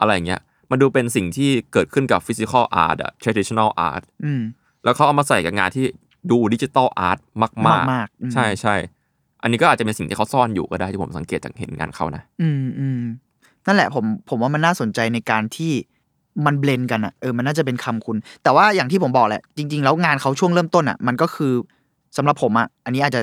[0.00, 4.42] อะไรอย่างเงี้ย มันดูเป็นสิ่งที่เกิดขึ้นกับ physical art อะ traditional art อืม
[4.84, 5.84] แล้วเขาเอามาใส่กับงานที่
[6.30, 8.74] ดู digital art มากๆมากๆอืมใช่ใช่
[9.42, 13.02] อันนี้ก็อาจจะเป็นสิ่งที่เขาซ่อนอยู่ก็ได้ที่ผมสังเกตจากเห็นงานเขานะ อืมอืม
[13.66, 15.72] นั่นแหละผมผมว่ามันน่าสนใจในการที่
[16.46, 21.52] มัน blend กันอะเออมันน่าจะเป็นคำคุณ แต่ว่าอย่างที่ผมบอกแหละ จริง ๆ แล้วงานเขาช่วงเริ่มต้นอะมันก็คือ
[22.16, 23.20] สำหรับผมอะอันนี้อาจจะ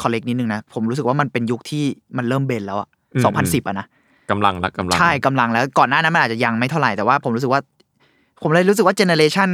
[0.00, 1.84] คอลเลกนิดนึงนะ ผมรู้สึกว่ามันเป็นยุคที่
[2.16, 3.86] มันเริ่มเบนแล้วอะอืมสองพันสิบอะนะ
[4.30, 7.60] กำลังละกำลังใช่กำลังแล้วก่อนหน้านั้นมันอาจจะยังไม่เท่าไหร่แต่ว่าผมรู้สึกว่า
[8.42, 9.48] ผมเลยรู้สึกว่าเจเนเรชัน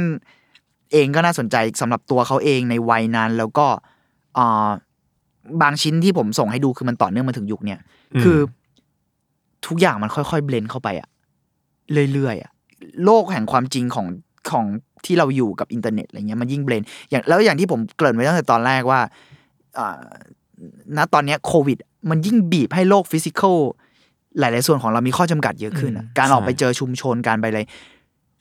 [0.91, 3.65] เองก็น่าสนใจสำหรับตัวเขาเองในวัยนั้นแล้วก็
[4.37, 4.69] อ่า
[5.61, 7.79] บางชิ้นที่ผมส่งให้ดูคือมันต่อเนื่องมาถึงยุคเนี้ย
[8.23, 8.37] คือ
[9.67, 11.07] ทุกอย่างมันค่อยๆเบลนเข้าไปอะ
[12.13, 12.51] เรื่อยๆอะ
[13.05, 14.07] โลกแห่งความจริงของ
[14.51, 14.65] ของ
[15.05, 18.99] ที่เราอยู่กับอินเทอร์เน็ตอะไรเงี้ยมันยิ่ง blend อย่างแล้วอย่างที่ผมเกริ่นไว้ตั้งแต่ตอนแรกว่า
[19.77, 19.99] อ่า
[20.97, 21.77] ณตอนเนี้ยโควิด
[22.09, 23.57] มันยิ่งบีบให้โลก physical
[24.39, 27.61] หลาย ๆ ส่วนของเรามีข้อจำกัดเยอะขึ้นอะอืมการออกไปเจอชุมชนการไปอะไร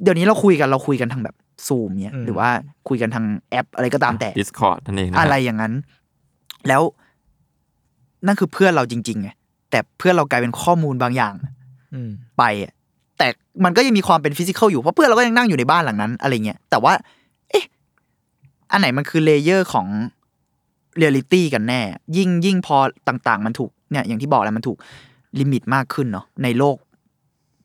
[0.03, 2.49] เดี๋ยวนี้เราคุยกันเราคุยกันทางแบบซูมเนี้ยอืมหรือว่า
[2.89, 5.73] คุยกันทางแอป อะไรก็ตามแต่ Discord นั่นเองนะอะไรอย่างนั้น
[6.69, 6.83] แล้ว
[8.27, 9.29] นั่นคือเพื่อนเราจริงๆไง
[9.71, 11.35] แต่เพื่อนเรากลายเป็นข้อมูลบางอย่าง
[11.95, 12.73] อืมไปอะ
[13.23, 13.33] แต่
[13.64, 16.93] มันก็ยังมีความเป็น physical อยู่เพราะเพื่อนเราก็ยังนั่งอยู่ในบ้านหลังนั้นอะไรเงี้ยแต่ว่า
[17.50, 17.64] เอ๊ะ
[18.71, 19.87] อันไหนมันคือ layer ของ
[20.97, 21.81] เรียลิตี้กันแน่
[22.17, 22.76] ยิ่งยิ่งพอ
[23.09, 24.79] ต่าง ๆ มันถูกเนี่ยอย่างที่บอกแล้วมันถูก
[25.41, 26.76] limit มากขึ้นเนาะในโลก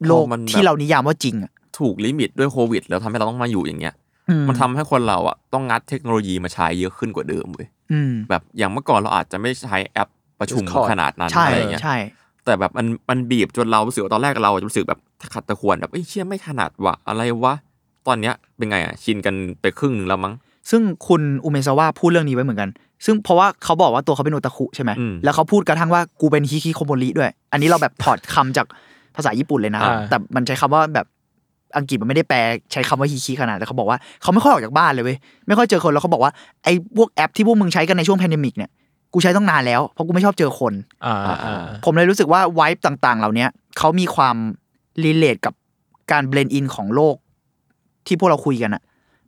[0.08, 3.94] โลกพอมันแบบ ที่เรานิยามว่าจริงอะถูก limit ด้วยโควิด แล้วทำให้เราต้องมาอยู่อย่างเงี้ย
[4.30, 10.10] อืมมันทำให้คนเราอะต้องงัดเทคโนโลยีมาใช้เยอะขึ้นกว่าเดิมเว้ยอืม แบบอย่างเมื่อก่อนเราอาจจะไม่ใช้แอป
[10.40, 11.96] ประชุม Discord ขนาดนั้นใช่อะไรอย่างเงี้ยใช่
[12.48, 15.00] แต่แบบมันมันบีบจนเรารู้สึกว่าตอนแรกเรารู้สึกแบบ
[15.34, 17.54] ขัดตะควรแบบเอ้ยเชี่ยไม่ถนัดวะอะไรวะ
[18.08, 20.34] ตอนเนี้ยเป็นไงอะชินกันไปครึ่งหนึ่งแล้วมั้ง
[20.70, 22.70] ซึ่งคุณอุเมซาวะพูดเรื่องนี้ไว้เหมือนกัน
[23.06, 28.66] ซึ่งเพราะว่าเขาบอกว่าตัวเขาเป็นโอตาคุใช่ไหมอืมแล้วเขาพูดกระทั่งว่ากูเป็นฮิคิโคโมริด้วย อันนี้เราแบบถอดคำจาก
[29.16, 31.06] ภาษาญี่ปุ่นเลยนะอ่าแต่มันใช้คำว่าแบบ
[31.78, 32.40] อังกฤษมันไม่ได้แปล
[32.72, 36.32] ใช้คำว่าฮิคิขนาดแต่เขาบอกว่าเขาไม่ค่อยออกจากบ้านเลยเว้ยไม่ค่อยเจอคนแล้วเขาบอกว่า
[36.64, 38.70] ไอ้พวกแอปที่พวกมึงใช้กันในช่วง pandemic เนี่ย
[39.14, 40.74] กูใช้ตั้งนานแล้ว เพราะกูไม่ชอบเจอคน
[41.06, 43.46] อ่าอ่าผมเลยรู้สึกว่า vibe ต่างๆ เหล่านี้
[43.78, 44.36] เขามีความ
[45.04, 45.54] relate กับ
[46.12, 47.16] การ blend in ของโลก
[48.08, 48.84] ที่พวกเราคุยกันอะ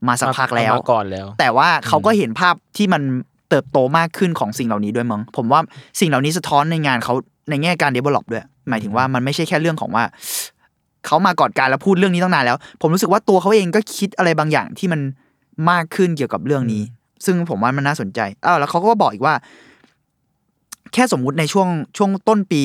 [0.08, 3.02] มาสักพักแล้วมาก่อนแล้ว แต่ว่าเขาก็เห็นภาพที่มัน
[3.50, 5.60] เติบโตมากขึ้นของสิ่งเหล่านี้ด้วยมั้งผมว่า
[6.00, 7.14] สิ่งเหล่านี้สะท้อนในงานเขา
[7.50, 10.04] ในแง่การ develop ด้วย หมายถึงว่ามันไม่ใช่แค่เรื่องของว่า
[11.06, 15.02] เขามาก่อนกาลแล้วพูดเรื่องนี้ตั้งนานแล้ว ผมรู้สึกว่าตัวเขาเองก็คิดอะไรบางอย่างที่มัน
[15.70, 16.84] มากขึ้นเกี่ยวกับเรื่องนี้
[17.26, 19.36] ซึ่งผมว่ามันน่าสนใจอ้าวแล้วเขาก็บอกอีกว่า
[20.94, 21.68] แค่สมมุติในช่วง
[21.98, 22.64] ช่วงต้นปี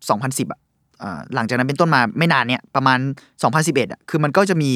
[0.00, 0.60] 2010อะ
[1.02, 2.98] อ่าหลังจากนั้นเป็นต้นมาไม่นานเนี่ยประมาณ
[3.46, 4.70] 2011อะคือมันก็จะมี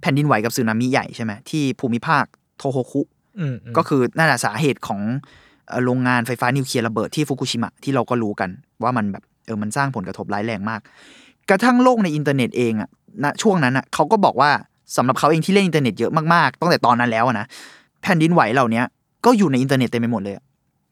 [0.00, 2.24] แผ่นดินไหวกับสึนามิใหญ่ใช่ไหมที่ภูมิภาค
[2.58, 3.02] โทโฮคุ
[3.38, 5.00] อืมมก็คือนั่นแหละสาเหตุของ
[5.68, 8.50] เอ่อโรงงานไฟฟ้านิวเคลียร์ระเบิดที่ฟุกุชิมะที่เราก็รู้กัน
[8.82, 10.80] ว่ามันแบบเออมันสร้างผลกระทบร้ายแรงมาก
[11.50, 12.88] กระทั่งโลกในอินเทอร์เน็ตเองอะ
[13.24, 14.50] ณช่วงนั้นอะเขาก็บอกว่า
[14.96, 17.46] สำหรับเขาเองที่เล่นอินเทอร์เน็ตเยอะมากๆตั้งแต่ตอนนั้นแล้วอะนะ
[18.02, 18.82] แผ่นดินไหวเหล่านี้
[19.24, 20.44] ก็อยู่ในอินเทอร์เน็ตเต็มไปหมดเลยอะ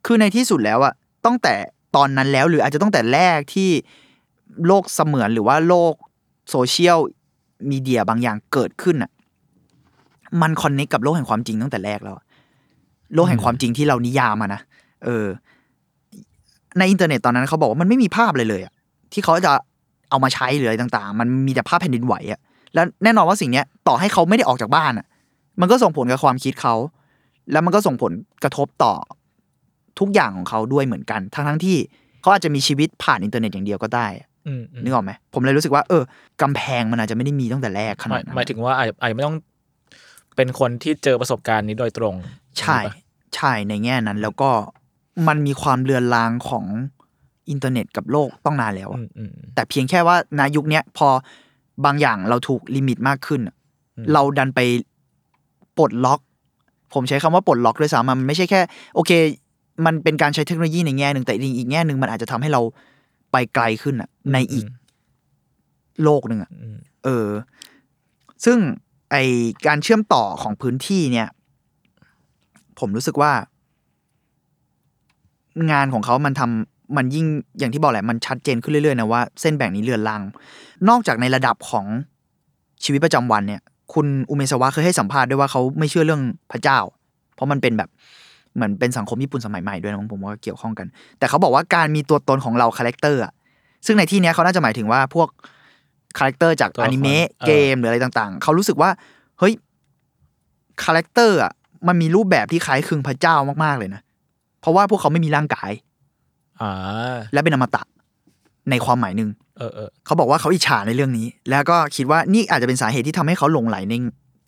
[0.06, 0.92] คือในที่สุดแล้วอะ
[1.24, 1.54] ตั้งแต่
[1.96, 3.70] ตอนนั้นแล้วหรืออาจจะตั้งแต่แรกที่
[4.66, 5.94] โลกเสมือนหรือว่าโลก
[6.50, 6.98] โซเชียล
[7.70, 9.10] มีเดียบางอย่างเกิดขึ้นอะ
[10.42, 12.16] มัน connect กับโลกแห่งความจริงตั้งแต่แรกแล้ว
[13.14, 14.60] โลกแห่งความจริงที่เรานิยามอะนะ
[15.04, 15.26] เออ
[16.78, 18.72] ในอินเทอร์เน็ตตอนนั้นเขาบอกว่ามันไม่มีภาพเลยเลยอะ
[19.12, 19.52] ที่เขาจะ
[20.10, 22.40] เอามาใช้หรืออะไรต่าง ๆ มันมีแต่ภาพแผ่นดินไหวอะ
[22.74, 25.06] แล้วแน่นอนว่าสิ่งเนี้ยต่อให้เขาไม่ได้ออกจากบ้านอะ
[25.60, 26.74] มันก็ส่งผลกับความคิดเขา
[27.52, 28.12] แล้วมันก็ส่งผล
[28.44, 28.94] กระทบต่อ
[29.98, 31.76] ทุกอย่างของเขาด้วยเหมือนกัน ทั้งทั้งๆที่
[32.20, 36.02] เขาอาจจะมีชีวิตผ่านอินเทอร์เน็ตอย่างเดียวก็ได้อะอืมอืมนึกออกไหมผมเลยรู้สึกว่าเออ
[36.42, 39.36] กำแพงมันอาจจะไม่ได้มีตั้งแต่แรกขหนามาดยนั้นหมายถึงว่าอาจอาจจะไม่ต้อง
[40.36, 42.14] เป็นคนที่เจอประสบการณ์นี้โดยตรง
[42.60, 42.78] ใช่
[43.34, 44.50] ใช่ในแง่นั้นแล้วก็
[45.28, 46.64] มันมีความเลือนลางของ
[47.50, 51.08] อินเทอร์เน็ตกับโลกตั้งนานแล้วอะอืมอืมแต่เพียงแค่ว่าในยุคเนี้ยพอ
[51.84, 53.54] บางอย่างเราถูก limit มากขึ้นอะ
[53.96, 54.60] อืมเราดันไป
[55.78, 56.20] ปลดล็อก
[56.94, 58.60] ผมใช้คำว่าปลดล็อกด้วยซ้ำมันไม่ใช่แค่
[58.94, 59.10] โอเค
[59.86, 62.60] มันเป็นการใช้เทคโนโลยีในแง่หนึ่งแต่อีกแง่หนึ่งมันอาจจะทำให้เรา
[63.32, 64.66] ไปไกลขึ้นอะในอีก
[66.02, 67.28] โลกหนึ่งอะอืมเออ
[68.44, 68.58] ซึ่ง
[69.10, 69.16] ไอ
[69.66, 71.28] การเชื่อมต่อของพื้นที่เนี่ย
[72.78, 73.32] ผมรู้สึกว่า
[75.70, 77.26] งานของเขามันทำมันยิ่ง
[77.58, 80.22] อย่างที่บอกแหละมันชัดเจนขึ้นเรื่อยๆนะว่าเส้นแบ่งนี้เลือนลาง
[80.88, 81.86] นอกจากในระดับของ
[82.84, 83.62] ชีวิตประจำวันเนี่ย
[83.94, 86.78] คุณอุเมซาวะเคยให้สัมภาษณ์ด้วยว่าเขาไม่เชื่อเรื่องพระเจ้า
[87.34, 87.88] เพราะมันเป็นแบบ
[88.54, 90.86] เหมือนเป็นสังคมญี่ปุ่นสมัยใหม่ด้วยนะผมว่าเกี่ยวข้องกัน
[91.18, 93.32] แต่เขาบอกว่าการมีตัวตนของเรา character อะ
[93.86, 95.28] ซึ่งในที่เนี้ยเขาน่าจะหมายถึงว่าพวก
[96.18, 98.90] character จากตัวละครอนิเมะเออเกมหรืออะไรต่างๆ เขารู้สึกว่า
[99.38, 99.52] เฮ้ย
[100.84, 101.52] character อะ
[101.88, 104.02] มันมีรูปแบบที่คล้ายคลึงพระเจ้ามากๆเลยนะ
[104.60, 105.70] เพราะว่าพวกเขาไม่มีร่างกาย
[106.60, 106.72] อ่า
[107.32, 107.82] และเป็นอมตะ
[108.70, 113.94] ในความหมายหนึ่งเออเออเขาบอกว่าเขาอิจฉาในเรื่องนี้ แล้วก็คิดว่านี่อาจจะเป็นสาเหตุที่ทำให้เขาหลงใหลใน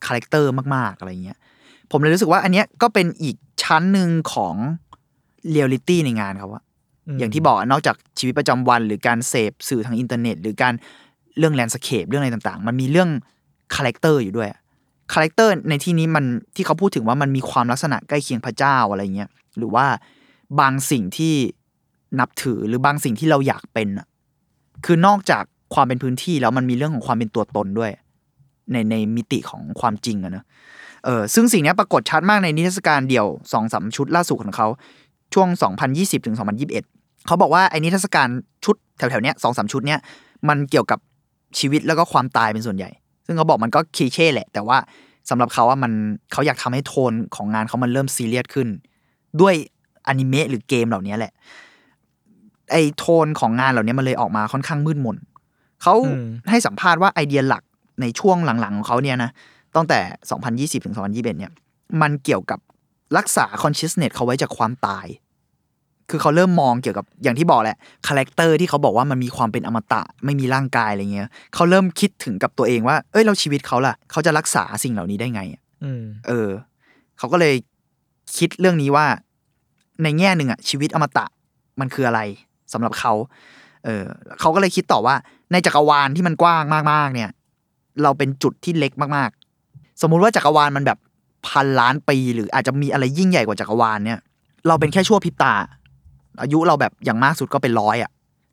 [0.07, 1.39] character มากๆอะไรเงี้ย
[1.91, 4.55] ผมเลยรู้สึกว่าอันเนี้ยก็เป็นอีก ชั้นหนึ่งของ
[5.51, 6.63] เรียลลิตี้ในงานเขาอะ
[7.15, 10.73] มอย่างที่บอกอะนอกจากชีวิตประจำวัน หรือการเสพสื่อทางอินเทอร์เน็ต หรือการ
[11.39, 13.11] เรื่อง landscape เรื่องอะไรต่างๆ มันมีเรื่อง
[13.75, 14.49] character อยู่ด้วย
[15.13, 16.25] character ในที่นี้มัน
[16.55, 19.87] ที่เขาพูดถึงว่ามันมีความลักษณะใกล้เคียงพระเจ้าอะไรเงี้ยหรือว่า
[20.61, 21.35] บางสิ่งที่
[22.21, 24.07] นับถือหรือบางสิ่งที่เราอยากเป็นอะ
[24.85, 27.91] คือนอกจากความเป็นพื้นที่แล้วมันมีเรื่องของความเป็นตัวตนด้วย
[28.73, 30.45] ในในมิติของความจริงอะเนอะ
[31.05, 34.69] เออซึ่งสิ่งเนี้ยปรากฏชัดมากในนิทรรศการเดี่ยวสองสามชุดล่าสุดของเขา
[35.35, 35.49] ช่วง
[35.87, 38.29] 2020ถึง2021 เขาบอกว่าไอ้นิทรรศการ
[38.65, 40.01] ชุดแถวๆเนี้ยสองสามชุดเนี้ย
[40.49, 40.99] มันเกี่ยวกับ
[41.59, 42.91] ชีวิตแล้วก็ความตายเป็นส่วนใหญ่
[43.27, 44.79] ซึ่งเขาบอกมันก็คลีเช่แหละ แต่ว่า
[45.31, 45.93] สำหรับเขาว่ามัน
[46.33, 48.69] เขาอยากทำให้โทนของงานเขามันเริ่มซีเรียสขึ้น
[49.41, 49.55] ด้วย
[50.07, 51.33] อนิเมะหรือเกมเหล่านี้แหละ
[52.71, 55.17] ไอโทนของงานเหล่านี้มันเลยออกมาค่อนข้างมืดมน
[55.83, 57.63] เขาอืมให้สัมภาษณ์ว่าไอเดียหลัก
[58.01, 59.31] ในช่วงหลังๆของเขาเนี่ยนะ
[59.77, 60.01] ตั้งแต่
[60.77, 61.53] 2020 ถึง 2021 เนี่ย
[62.01, 62.59] มันเกี่ยวกับ
[63.17, 65.07] รักษา consciousness เขาไว้จากความตาย
[66.11, 67.77] คือเขาเริ่มมองเกี่ยวกับอย่างที่บอกแหละ
[68.07, 76.49] character ที่เขาบอกว่ามันมีความเป็นอมตะ ไม่มีร่างกายอะไรเงี้ย เขาเริ่มคิดถึงกับตัวเองว่า เอ้ย เราชีวิตเขาล่ะ เขาจะรักษาสิ่งเหล่านี้ได้ไงอะอืมเออ
[77.19, 77.55] เขาก็เลย
[78.37, 79.07] คิดเรื่องนี้ว่า
[80.03, 81.27] ในแง่หนึ่งอะชีวิตอมตะ
[81.81, 82.21] มันคืออะไร
[82.73, 83.13] สำหรับเขา
[83.85, 84.05] เออ
[84.41, 85.15] เขาก็เลยคิดต่อว่า
[85.53, 87.31] ในจักรวาลที่มันกว้างมากๆ เนี่ย
[88.03, 89.44] เราเป็นจุดที่เล็กมากๆ
[90.01, 90.99] สมมุติว่าจักรวาลมันแบบ
[91.49, 94.21] พันล้านปี หรืออาจจะมีอะไรยิ่งใหญ่กว่าจักรวาลเนี่ย
[94.69, 95.55] เราเป็นแค่ชั่วพริบตา
[96.43, 98.11] อายุเราแบบอย่างมากสุดก็เป็นร้อยอะ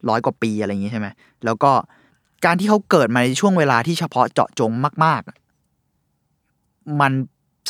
[0.10, 1.08] ร้อยกว่าปีอะไรอย่างงี้ใช่ไหม
[1.46, 1.72] แล้วก็
[2.46, 4.72] การที่เขาเกิดมาในช่วงเวลาที่เฉพาะเจาะจง
[5.06, 5.38] มากๆอะ
[7.02, 7.12] มัน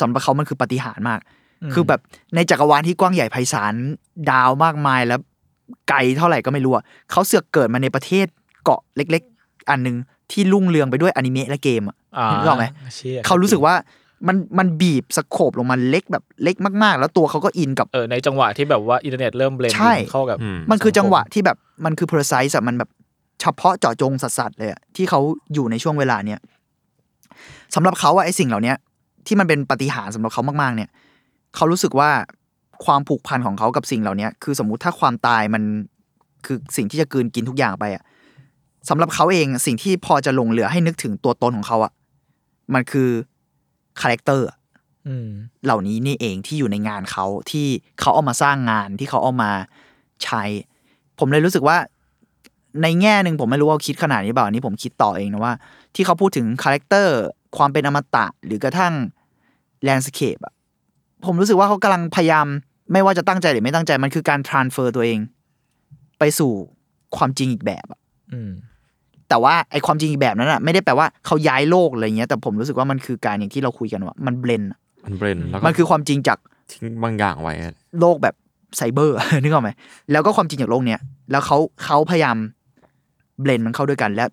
[0.00, 1.20] สำหรับเขามันคือปาฏิหารย์มาก
[1.62, 2.00] อืมคือแบบ
[2.34, 3.74] ในจักรวาลที่กว้างใหญ่ไพศาล
[4.30, 5.20] ดาวมากมายแล้ว
[5.88, 8.26] ไกลเท่าไหร่ก็ไม่รู้อะเขาเสือกเกิดมาในประเทศ
[8.64, 9.96] เกาะเล็ก ๆ อันหนึ่ง
[10.30, 12.01] ที่รุ่งเรืองไปด้วยอนิเมะและเกมอะอ่า
[12.32, 13.74] นึกออกไหมเชี่ยเขารู้สึกว่า
[14.28, 22.90] มันมันบีบ scope ลงมาเล็กแบบเล็กมากๆ แล้วตัวเขาก็อินกับเออในจังหวะที่แบบว่าอินเทอร์เน็ตเริ่ม blend ใช่เข้ากับอืมมันคือจังหวะที่แบบมันคือ precise อะมันแบบ
[23.40, 25.20] เฉพาะเจาะจงสัสๆเลยอะที่เขา
[25.54, 26.40] อยู่ในช่วงเวลาเนี้ย
[27.74, 28.76] สำหรับเขาอะไอ้สิ่งเหล่าเนี้ย
[29.26, 30.90] ที่มันเป็นปาฏิหาริย์สำหรับเขามากๆ เนี่ย
[31.56, 32.10] เขารู้สึกว่า
[32.84, 35.62] ความผูกพันของเขากับสิ่งเหล่าเนี้ยคือสมมุติถ้าความตายมัน
[36.46, 38.02] คือสิ่งที่จะกลืนกินทุกอย่างไปอะ
[38.88, 41.92] สำหรับเขาเองสิ่งที่พอจะหลงเหลือให้นึกถึงตัวตนของเขาอะ
[42.74, 43.10] มันคือ
[44.00, 44.48] character
[45.06, 45.28] อืม
[45.64, 47.66] เหล่านี้นี่เองที่อยู่ในงานเขาที่
[48.00, 49.50] เขาเอามาสร้างงานที่เขาเอามา
[50.24, 50.42] ใช้
[51.18, 51.76] ผมเลยรู้สึกว่า
[52.82, 55.54] ในแง่หนึ่งผมไม่รู้ว่าเขาคิดขนาดนี้เปล่าอันนี้ผมคิดต่อเองนะว่า
[55.94, 57.16] ที่เขาพูดถึง character
[57.56, 58.92] ความเป็นอมตะหรือกระทั่ง
[59.82, 60.54] landscape อะ
[61.26, 62.46] ผมรู้สึกว่าเขากำลังพยายาม
[62.92, 65.18] ไม่ว่าจะตั้งใจหรือไม่ตั้งใจมันคือการ transfer ตัวเอง
[66.18, 66.52] ไปสู่
[67.16, 68.00] ความจริงอีกแบบอะ
[68.32, 68.52] อืม
[69.32, 74.62] แต่ว่าไอความจริงอีกแบบนั้นอะไม่ได้แปลว่าเขาย้ายโลกอะไรเงี้ยแต่ผมรู้สึกว่ามันคือการอย่างที่เราคุยกันว่ามันเบลน
[75.04, 76.38] มันเบรนแล้วก็มันคือความจริงจาก
[76.72, 78.34] ทิ้งบางอย่างไว้อะโลกแบบ
[78.76, 79.70] ไซเบอร์นึกออกไหม
[80.12, 82.36] แล้วก็ความจริงจากโลกเนี้ยแล้วเขาเขาพยายาม
[83.42, 84.24] เบลนมันเข้าด้วยกันและ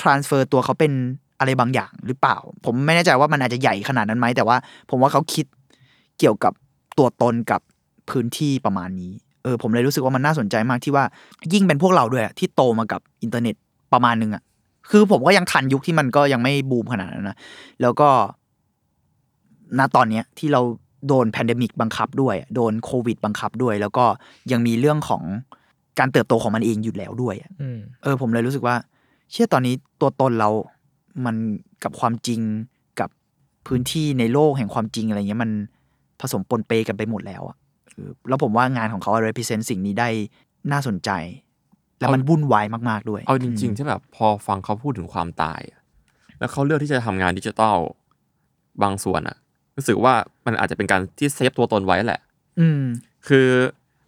[0.00, 0.92] transfer ตัวเขาเป็น
[1.38, 4.56] อะไรบางอย่างหรือเปล่า ผมไม่แน่ใจว่ามันอาจจะใหญ่ขนาดนั้นไหมแต่ว่า
[4.90, 5.46] ผมว่าเขาคิด
[6.18, 6.52] เกี่ยวกับ
[6.98, 7.60] ตัวตนกับ
[8.10, 9.12] พื้นที่ประมาณนี้
[9.44, 11.04] เออ ผมเลยรู้สึกว่ามันน่าสนใจมากที่ว่า
[11.52, 13.56] ยิ่งเป็นพวกเราด้วยอะที่โตมากับอินเทอร์เน็ต
[13.92, 14.42] ประมาณนึงอะ
[14.90, 17.36] คือผมก็ยังทันยุคที่มันก็ยังไม่บูมขนาดนั้นนะ
[17.82, 18.08] แล้วก็
[19.78, 20.62] ณตอนเนี้ยที่เรา
[21.08, 24.04] โดน pandemic บังคับด้วย โดนโควิดบังคับด้วย แล้วก็
[24.52, 25.22] ยังมีเรื่องของ
[25.98, 28.76] การเติบโตของมันเองอยู่แล้วด้วยอะอืมเออ ผมเลยรู้สึกว่า
[29.32, 30.50] เชื่อตอนนี้ตัวตนเรา
[31.24, 31.36] มัน
[31.84, 32.40] กับความจริง
[33.00, 33.08] กับ
[33.66, 35.50] พื้นที่ในโลกแห่งความจริงอะไรเงี้ยมัน
[36.20, 40.08] ผสมปนเปกันไปหมดแล้วอะเออแล้วผมว่างานของเขา represent สิ่งนี้ได้
[40.72, 41.10] น่าสนใจ
[42.00, 45.80] แล้วมันวุ่นวายมากๆด้วย เอาจริง ๆ ที่แบบพอฟังเขาพูดถึงความตายอะ
[46.38, 47.76] แล้วเขาเลือกที่จะทำงานดิจิตอล
[48.82, 49.36] บางส่วนอะ
[49.76, 50.14] รู้สึกว่า
[50.46, 52.20] มันอาจจะเป็นการที่เซฟตัวตนไว้แหละ
[52.60, 52.82] อืม
[53.28, 53.46] คือ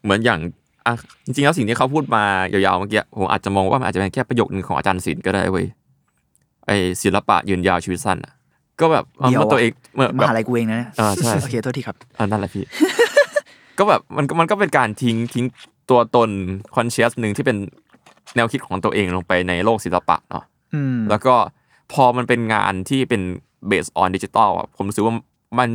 [0.03, 0.41] เหมือนอย่าง
[0.87, 5.67] อะจริงๆแล้วสิ่งที่เขาพูดมายาวๆเมื่อกี้ผมอาจจะมองว่ามันอาจจะเป็นแค่ประโยคนึงของอาจารย์ศิลป์ก็ได้เว้ย
[6.67, 6.71] ไอ้
[7.03, 8.35] ศิลปะยืนยาวชีวิตสั้นอะ
[8.81, 12.65] ก็แบบเอาเดี๋ยวเมื่อตัวเองเมื่อมแบบหาลัยกูเองนะเนี่ยอ่าใช่โอเคโทษทีครับอันนั่นแหละพี่
[13.79, 15.45] ก็แบบมันก็มันก็เป็นการทิ้งทิ้ง
[15.91, 16.31] ตัวตน
[16.75, 17.57] conscious หนึ่งที่เป็น
[18.37, 21.35] แนวคิดของตัวเองลงไปในโลกศิลปะเนาะอืมแล้วก็
[21.93, 23.23] พอมันเป็นงานที่เป็น
[23.67, 25.15] based on digital อะผมรู้สึกว่า
[25.59, 25.69] มัน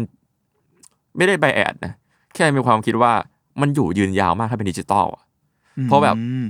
[1.18, 1.94] ไม่ได้ bias นะ
[2.34, 3.14] แค่มีความคิดว่า
[3.62, 5.24] มันอยู่ยืนยาวมากถ้าเป็นดิจิตอลอะ
[5.84, 6.46] เพราะแบบอืม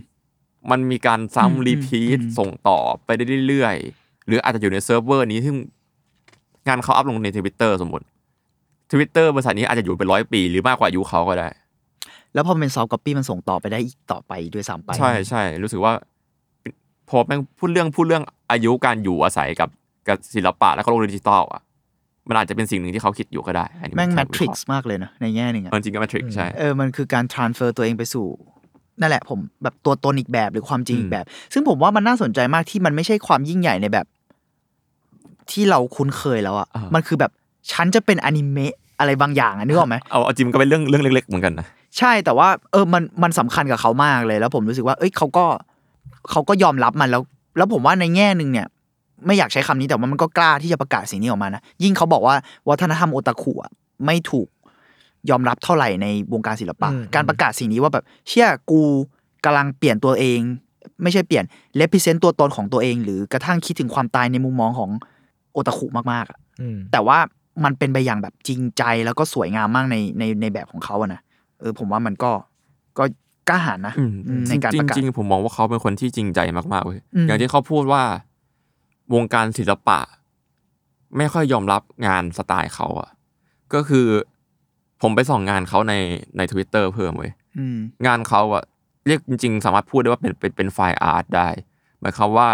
[0.72, 5.56] มันมีการอืมซ้ำ repeat อืมส่งต่อไปได้เรื่อยๆ หรืออาจจะอยู่ในเซิร์ฟเวอร์นี้ซึ่ง
[6.68, 8.06] งานเขาอัพลงในทวิตเตอร์สมมติ
[8.92, 11.48] ทวิตเตอร์บริษัทนี้อาจจะอยู่เป็นร้อยปี หรือมากกว่าอายุเขาก็ได้
[12.36, 15.94] แล้วพอมันเป็น soft copy มันส่งต่อไปได้อีกต่อไปด้วยซ้ำไป ใช่ใช่รู้สึกว่า
[17.10, 19.70] พอแม่งพูดเรื่องพูดเรื่องอายุการอยู่อาศัยกับ
[20.08, 21.62] กับศิลปะแล้วก็โลกดิจิตอลอะ
[22.30, 28.26] มันอาจจะเป็นสิ่งหนึ่งที่เขาคิดอยู่ก็ได้อันนี้แม่งผแมค่ทริกวิเคซ์ราะห์มากเลยนะในแง่หนึ่งอะเออจริงก็แมทริกใช่เออมันคือการ transfer ตัวเองไปสู่
[29.00, 34.06] นั่นแหละผมแบบตัวตนอีกแบบหรือความจริงอีกแบบ ซึ่งผมว่ามันน่าสนใจมากที่มันไม่ใช่ความยิ่งใหญ่ในแบบ
[35.52, 37.32] ที่เราคุ้นเคยแล้วอะอ่ามัมันคือแบบ
[37.72, 45.46] ฉันจะเป็นอนิเมะอะไรบางอย่างอะนึกออกไหมเอาเอาจริงมันก็เป็นเรื่องเรื่องเล็ก ๆ เหมือนกันนะ ใช่แต่ว่า เออมันมันสำคัญกับเขามากเลย แล้วผมรู้สึกว่า เอ้ยเขาก็
[46.32, 47.22] เขาก็ยอมรับมันแล้ว
[47.58, 48.68] แล้วผมว่าในแง่หนึ่งเนี่ย
[49.26, 52.36] ไม่อยากใช้คำนี้แต่ว่ามันก็กล้าที่จะประกาศสิ่งนี้ออกมานะยิ่งเขาบอกว่า
[52.70, 53.72] วัฒนธรรมโอตาคุอะ
[54.06, 54.48] ไม่ถูก
[55.30, 58.82] ยอมรับเท่าไหร่ในวงการศิลปะอืมการประกาศสิ่งนี้ว่าแบบเชื่อกู
[59.46, 60.40] กำลังเปลี่ยนตัวเอง
[61.04, 61.44] ไม่ใช่เปลี่ยน
[61.76, 64.90] เลพิเซนต์ตัวตนของตัวเอง หรือกระทั่งคิดถึงความตายในมุมมองของ
[65.54, 67.18] โอตาคุมากๆอะอืมแต่ว่า
[67.64, 72.32] มันเป็นไปอย่างแบบจริงใจแล้วก็สวยงามมากในในในแบบของเขาอะนะเออผมว่ามันก็
[72.98, 73.04] ก็
[73.50, 76.40] กล้าหาญนะอืมอืมจในการริปงระกาศจริงๆผมมองว่าเขาเป็นคนที่จริงใจ
[76.74, 78.04] มากๆเว้ยอืมอย่างที่เขาพูดว่า
[79.14, 80.00] วงการศิลปะ
[81.18, 83.10] ไม่ค่อยยอมรับงานสไตล์เขาอะ
[83.74, 84.08] ก็คือ
[85.02, 85.94] ผมไปส่องงานเขาใน
[86.38, 88.64] ในทวิตเตอร์เพิ่มเว้ยอืมงานเขาอะ
[89.08, 91.50] เรียกจริง ๆ สามารถพูดได้ว่าเป็นเป็นเป็นไฟล์อาร์ตได้
[92.02, 92.50] หมายความว่า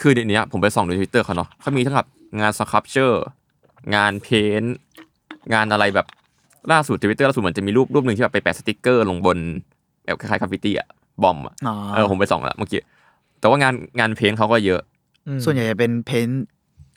[0.00, 2.08] คือเดี๋ยวนี้ผมไปส่องในทวิตเตอร์เขาเนาะเขามีทั้งแบบ
[2.40, 3.24] งานสครับเจอร์
[3.94, 4.28] งานเพ
[4.60, 4.74] นท์
[5.54, 6.06] งานอะไรแบบ
[6.72, 9.38] ล่าสุดทวิตเตอร์ล่าสุดเหมือนจะมีรูปรูปหนึ่งที่แบบไปแปะสติกเกอร์ลงบน
[10.04, 10.88] แบบคล้ายๆกราฟฟิตี้อะ
[11.22, 12.80] บอมอะอ๋อเออผมไปส่องแล้วเมื่อกี้
[13.40, 14.80] แต่ว่างานงานเพนท์เขาก็เยอะ
[15.26, 16.42] อืมส่วนใหญ่จะเป็นเพนท์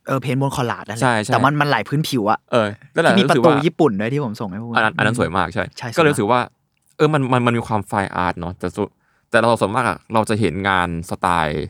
[0.07, 6.39] เออเพนท์บนคอลลาดนั่นแหละใช่ใช่แต่มันมันหลายพื้นผิวอะเออก็เลยที่มีประรู้สึกตูว่าญี่ปุ่นด้วยที่ผมส่งให้พวกอันนั้นอันนั้นสวยมากใช่ใช่สวยก็เลยมากรู้สึกว่า
[6.97, 8.83] เออมันมันมันมีความไฟล์อาร์ตเนาะแต่สุ
[9.29, 11.63] แต่เราส่วนมากอะเราจะเห็นงานสไตล์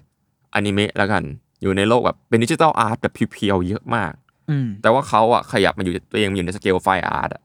[0.53, 1.23] อนิเมะแล้วกัน
[1.61, 4.11] อยู่ในโลกแบบเป็น digital art แบบ pure ๆเยอะมาก
[4.49, 7.44] อืมแต่ว่าเขาอะขยับมาอยู่ตัวเองอยู่ใน scale fine art อะอ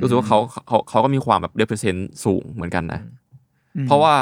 [0.00, 3.00] รู้สึกว่าเขาเขาเขาก็มีความแบบ represent สูงเหมือนกันนะ
[3.76, 4.14] อืมเพราะว่า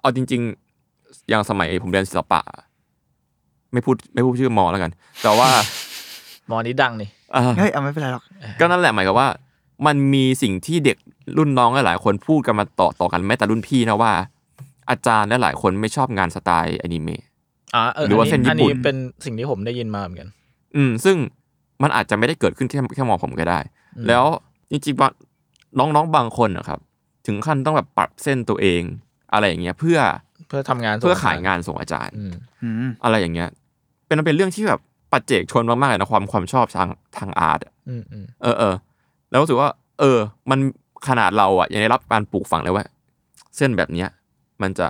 [0.00, 0.40] เอาจริง
[0.84, 2.40] ๆ อย่างสมัยผมเรียนศิลปะ
[3.72, 4.90] ไม่พูดไม่พูดชื่อมอแล้วกัน
[5.22, 5.48] แต่ว่า
[6.48, 8.24] มอนี้ดังนี่อ่าเฮ้ยเอาไม่เป็นไรหรอก
[8.60, 9.28] ก็นั่นแหละหมายความว่า
[9.86, 10.96] มันมีสิ่งที่เด็ก
[11.38, 14.12] รุ่นน้องหลายๆคนพูดกันมาต่อต่อกันแม้แต่รุ่นพี่นะว่า
[14.90, 17.22] อาจารย์และหลายคนไม่ชอบงานสไตล์อนิเมะ
[17.74, 20.30] อ่าเออหรือว่าเส้นญี่อันปุ่นนี้เป็นสิ่งที่ผมได้ยินมาเหมือนกัน
[20.76, 21.16] อืม ซึ่ง
[21.82, 23.58] มันอาจจะไม่ได้เกิดขึ้นแค่แค่มอผมก็ได้
[24.08, 24.24] แล้ว
[24.72, 25.10] จริงๆว่า
[25.78, 26.80] น้องๆบางคนนะครับ
[27.26, 28.82] ถึงขั้นต้องแบบปรับเส้นตัวเอง
[29.32, 29.98] อะไรอย่างเงี้ย เพื่อ
[30.48, 32.32] เพื่อทำงานส่งเพื่อขายงานส่งอาจารย์อืม
[32.62, 33.48] อืมอะไรอย่างเงี้ย
[34.06, 34.80] เป็นมันเป็นเรื่องที่แบบ
[35.12, 38.74] ปัจเจกชนมากๆเลยนะความความชอบทางทางอาร์ตอะอืมอืมเออเออ
[39.30, 39.68] แล้วรู้สึกว่า
[40.00, 40.18] เออ
[40.50, 40.58] มัน
[41.08, 42.84] ขนาดเราอะยังได้รับการปลูกฝังเลยว่า
[43.56, 44.08] เส้นแบบเนี้ย
[44.62, 44.86] มันจะ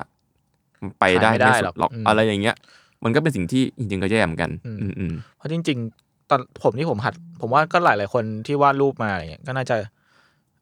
[1.01, 2.57] ไปได้ขายไม่ได้ไม่สุหรอกหรอกอืมอะไรอย่างเงี้ย
[3.05, 9.77] มันก็เป็นสิ่งที่จริงๆก็แย่เหมือนกัน อืมอืมอืมเพราะจริง ๆ ตอนผมที่ผมหัด ผมว่าก็หลายๆคนที่วาดรูปมาอะไรเงี้ยก็น่าจะ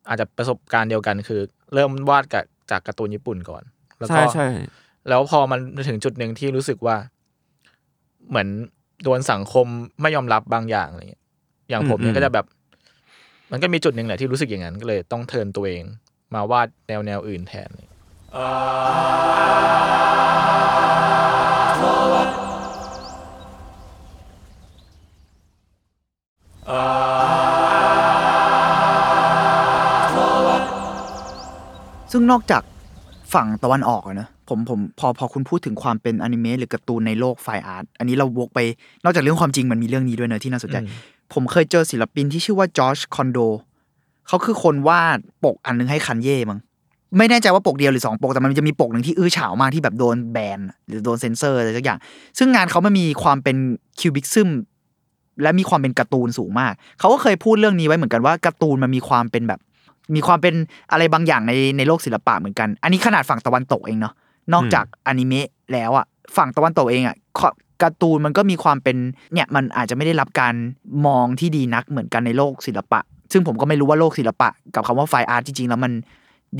[0.09, 1.41] อาจจะประสบการณ์เดียวกันคือ
[1.75, 3.63] เริ่มวาดกับจากการ์ตูนญี่ปุ่นก่อน
[3.99, 4.49] แล้วก็ใช่ใช่
[5.09, 6.97] แล้วพอมันถึงจุดหนึ่งที่รู้สึกว่า
[8.29, 8.49] เหมือน
[9.03, 9.67] โดนสังคม
[10.03, 11.23] ไม่ยอมรับบางอย่างอะไรเงี้ย
[11.69, 12.47] อย่างผมเนี่ยก็จะแบบ
[13.51, 15.85] มันก็มีจุดหนึ่งแหละที่รู้สึกอย่างนั้นก็เลยต้องเทิร์นตัวเอง
[16.35, 17.71] มาวาดแนวแนวอื่นแทน
[32.13, 32.63] ซึ่งนอกจาก
[33.35, 38.59] ฝั่งตะวันออกอะนะผมผมพอพอคุณพูดถึงความเป็นอนิเมะหรือการ์ตูนในโลกไฟอาร์ตอันนี้เราวกไป
[39.05, 40.89] นอกจากเรื่องความจริงมันมีเรื่องนี้ด้วยเนอะที่น่าสนใจอืม
[41.33, 43.39] ผมเคยเจอศิลปินที่ชื่อว่าจอร์จคอนโด
[44.29, 46.59] เขาคือคนวาดปกอันนึงให้คันเย่มั้ง
[47.19, 51.99] ไม่แน่ใจว่าปกเดียวหรือสองปกแต่มันจะมีปกหนึ่งที่อื้อฉาวมากที่แบบโดนแบนหรือโดนเซนเซอร์อะไรสักอย่าง
[52.39, 53.57] ซึ่งงานเขามันมีความเป็น
[53.99, 54.49] คิวบิกซึม
[55.43, 59.61] และมีความเป็นการ์ตูนสูงมาก เขาก็เคยพูดเรื่องนี้ไว้เหมือนกันว่าการ์ตูนมันมีความเป็นแบบ
[60.15, 60.55] มีความเป็น
[60.93, 64.15] อะไรบางอย่างในในโลกศิลปะเหมือนกัน อันนี้ขนาดฝั่งตะวันตกเองเนาะ
[64.53, 67.43] นอกจากอนิเมะแล้วอะฝั่งตะวันตกเองอะข
[67.83, 68.97] การ์ตูนมันก็มีความเป็น
[69.35, 70.55] เนี่ยมันอาจจะไม่ได้รับการ
[71.07, 73.01] มองที่ดีนักเหมือนกันในโลกศิลปะ
[73.33, 75.93] ซึ่งผมก็ไม่รู้ว่าโลกศิลปะ กับคำว่าไฟอาร์ตจริงๆแล้วมัน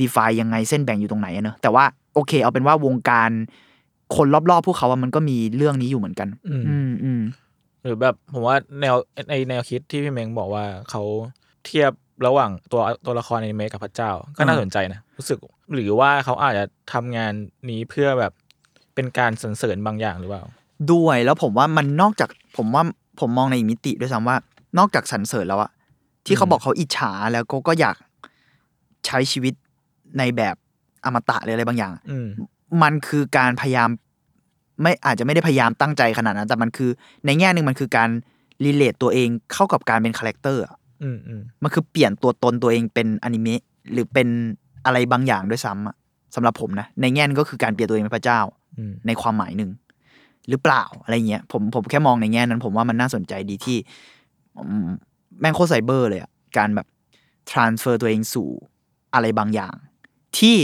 [0.01, 3.29] ดีฟายยังไงเส้นแบ่งอยู่ตรงไหนอะเนอะแต่ว่าโอเค เอาเป็นว่าวงการ
[4.15, 7.21] คนรอบๆพวกเขาอะมันก็มีเรื่องนี้อยู่เหมือนกัน อืมอืมอืม
[7.83, 8.95] หรือแบบผมว่าแนว
[9.29, 11.03] ในแนวคิดที่พี่เม้งบอกว่าเขา
[11.65, 11.91] เทียบ
[12.27, 15.39] ระหว่างตัวตัวละครในเมะกับพระเจ้า ก็น่าอ่าสนใจนะรู้สึก
[15.73, 17.33] หรือว่าเขาอาจจะทำงาน
[17.69, 18.33] นี้เพื่อแบบ
[18.95, 20.43] เป็นการสรรเสริญบางอย่างหรือเปล่า
[20.93, 22.83] ด้วยแล้วผมว่ามันนอกจากผมว่า
[23.19, 24.37] ผมมองในอีกมิติด้วยซ้ำว่า
[24.77, 25.71] นอกจากสรรเสริญแล้วอะ
[26.25, 27.97] ที่เขาอืมบอกเขาอิจฉาแล้วก็ก็อยาก
[29.05, 29.53] ใช้ชีวิต
[30.17, 30.55] ในแบบ
[31.05, 32.27] อมตะหรืออะไรบางอย่างอืม
[32.81, 33.89] มันคือการพยายาม
[34.81, 36.89] ไม่อาจจะไม่ได้พยายามตั้งใจขนาดนั้น แต่มันคือ
[37.25, 38.09] ในแง่หนึ่งมันคือการ
[38.65, 43.61] relate ตัวเองเข้ากับการเป็น character อะอืมอืมมันคือเปลี่ยนตัวตนตัวเองเป็นอนิเมะ
[43.93, 44.27] หรือเป็น
[44.85, 45.95] อะไรบางอย่างด้วยซ้ำอะ
[46.35, 48.39] สำหรับผมนะในแง่นึงก็คือการเปลี่ยนตัวเองเป็นพระเจ้า
[48.77, 49.71] อืมในความหมายหนึ่ง
[50.49, 53.77] หรือเปล่าอะไรเงี้ยผมผมแค่มองในแง่นั้น ผมว่ามันน่าสนใจดีที่
[54.57, 54.87] อืม
[55.39, 56.87] แม่งโคตรไซเบอร์เลยอะการแบบ
[57.51, 58.49] transfer ตัวเองสู่
[59.13, 59.75] อะไรบางอย่าง
[60.37, 60.57] ที่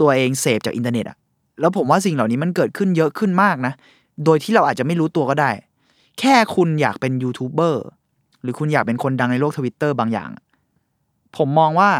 [0.00, 1.18] ตัวเองเสพจากอินเทอร์เน็ตอะ
[1.60, 3.72] แล้วผมว่าสิ่งเหล่านี้มันเกิดขึ้นเยอะขึ้นมากนะ
[4.24, 5.50] โดยที่เราอาจจะไม่รู้ตัวก็ได้
[6.20, 7.84] แค่คุณอยากเป็นยูทูบเบอร์
[8.42, 10.30] หรือคุณอยากเป็นคนดังในโลกทวิตเตอร์บางอย่าง
[11.36, 11.90] ผมมองว่า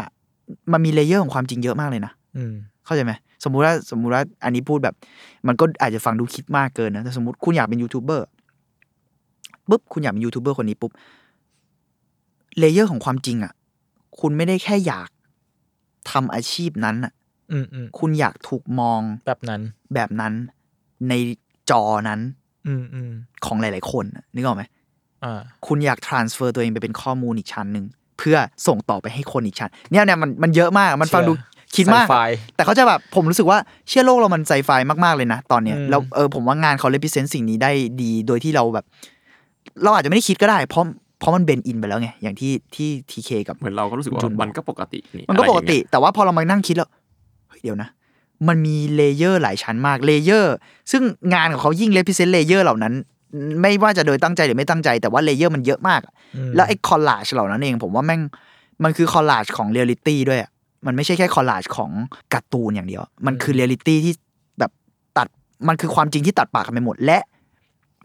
[0.71, 2.53] มันมี layer ของความจริงเยอะมากเลยนะอืม
[2.85, 4.95] เข้าใจไหมสมมุติว่าสมมุติว่าอันนี้พูดแบบ
[5.47, 8.25] มันก็อาจจะฟังดูคิดมากเกินนะแต่สมมติคุณอยากเป็นยูทูบเบอร์
[9.69, 10.91] ปุ๊บคุณอยากเป็นยูทูบเบอร์คนนี้ปุ๊บ
[12.59, 13.53] layer ของความจริงอะ
[14.19, 15.09] คุณไม่ได้แค่อยาก
[16.11, 17.13] ทำอาชีพนั้นอะ
[17.51, 19.61] อืมอืมคุณอยากถูกมองแบบนั้น
[19.93, 20.33] แบบนั้น
[21.09, 21.13] ใน
[21.69, 22.19] จอนั้น
[22.67, 23.11] อืมอืม
[23.45, 24.63] ของหลาย ๆ คนอะนึกออกไหม
[25.23, 27.85] อ่า คุณอยาก transfer ตัวเองไปเป็นข้อมูลอีกชั้นหนึ่ง
[28.17, 31.33] เพื่อส่งต่อไปให้คนอีกชั้นเนี่ยเนี่ยมันมันเยอะมากมันฟังดู
[31.75, 32.17] คิดมากไซไฟ
[32.55, 33.57] แต่เขาจะแบบผมรู้สึกว่า
[33.87, 34.69] เชื่อโลกเรามันไซไฟ
[35.03, 38.85] มาก ๆ เลยนะ ตอนเนี้ยอืม แล้วเออผมว่างานเขา represent สิ่งนี้ได้ดีโดยที่เราแบบ
[39.83, 40.83] เราอาจจะไม่ได้คิดก็ได้ เพราะ
[41.19, 46.89] เพราะมัน blend in ไปแล้วไง อย่างที่ที่ทีเคกับ เหมือนเราก็รู้สึกว่าจุนบอกมันก็ปกตินี่มันก็อะไรปอกย่างติเงี้ยแต่ว่าพอเรามานั่งคิดแล้ว
[47.59, 47.89] เฮ้ยเดี๋ยวนะ
[48.47, 50.55] มันมี layer หลายชั้นมาก layer
[50.91, 52.93] ซึ่งงานของเขายิ่ง represent layer เหล่านั้น
[53.61, 58.21] ไม่ว่าจะโดยตั้งใจหรือไม่ตั้งใจ แต่ว่า layer มันเยอะมากอะอืมแล้วไอ้ collage เหล่านั้นเองผมว่าแม่ง
[58.83, 60.51] มันคือ collage ของเรียลิตี้ด้วยอะ
[60.85, 61.91] มันไม่ใช่แค่ collage ของ
[62.33, 64.13] การ์ตูนอย่างเดียว มันคือเรียลิตี้ที่
[64.59, 64.71] แบบ
[65.17, 65.27] ตัด
[65.67, 67.19] มันคือความจริงที่ตัดแปะกันไปหมดและ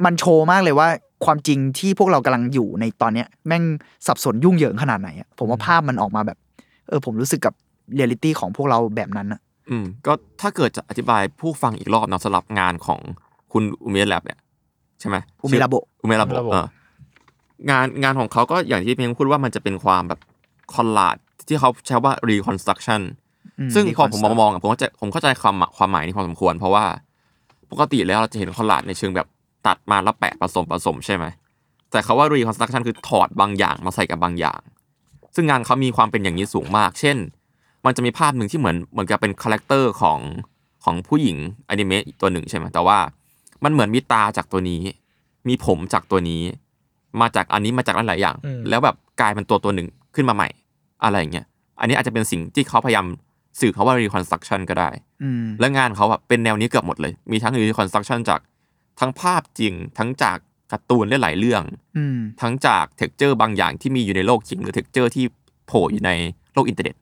[0.05, 0.89] มันโชว์มากเลยว่า
[1.25, 3.63] ความจริงที่พวกเรากำลังอยู่ในตอนเนี้ย แม่ง
[4.07, 6.39] สับสนยุ่งเหยิงขนาดไหนอะผมว่าภาพมันออกมาแบบ
[6.89, 7.55] เออผมรู้สึกกับ
[7.95, 13.01] เรียลิตี้ของพวกเราแบบนั้นอะ อืมก็ถ้าเกิดจะอธิบายผู้ฟังอีกรอบเนาะสำหรับงานของ
[13.53, 14.39] คุณอุเมะแลบเนี่ย
[15.01, 16.67] ใช่ไหมอุเมะระโบอุเมะระโบอุเมะระโบเออ
[17.71, 20.21] งานงานของเขาก็อย่างที่เพียงพูดว่ามันจะเป็นความแบบ
[20.75, 21.17] collage
[21.49, 23.01] ที่เขาใช้ว่า reconstruction
[23.59, 26.85] อืมซึ่งพอผมมอง reconstruct มองอะผมก็จะผมเข้าใจความหมายความหมายนี้พอสมควร เพราะว่า
[27.71, 29.27] ปกติแล้วเราจะเห็น collage ในเชิงแบบ
[29.67, 31.25] ตัดมาแล้วแปะผสมผสมใช่ไหม
[31.91, 34.61] แต่เขาว่า reconstruction คือถอดบางอย่างมาใส่กับบางอย่าง
[35.35, 37.17] ซึ่งงานเขามีความเป็นอย่างนี้สูงมาก เช่น
[37.87, 40.19] มันจะมีภาพหนึ่งที่เหมือนเหมือนกับเป็น character ของ
[40.85, 41.37] ของผู้หญิง
[41.69, 42.99] อนิเมะอีกตัวหนึ่งใช่ไหมแต่ว่า
[43.65, 44.83] มันเหมือนมีตาจากตัวนี้
[45.49, 46.43] มีผมจากตัวนี้
[47.21, 50.49] มาจากอันนี้มาจากหลายๆอย่างอืมแล้วแบบกลายเป็นตัวตัวหนึ่งขึ้นมาใหม่
[51.05, 51.47] อะไรอย่างเงี้ย
[51.81, 53.07] อันนี้อาจจะเป็นสิ่งที่เขาพยายาม
[53.61, 54.91] สื่อเขาว่า reconstruction ก็ได้
[55.23, 58.41] อืมและงานเขาอะเป็นแนวนี้เกือบหมดเลย มีทั้ง reconstruction จาก
[59.01, 60.39] ทั้งภาพจริง ทั้งจาก
[60.73, 61.63] การ์ตูนหลายๆเรื่อง
[61.97, 65.25] อืมทั้งจาก texture บางอย่างที่มีอยู่ในโลกจริงหรือ texture ที่
[65.67, 66.11] โผล่อยู่ใน
[66.55, 66.95] โลกอินเทอร์เน็ต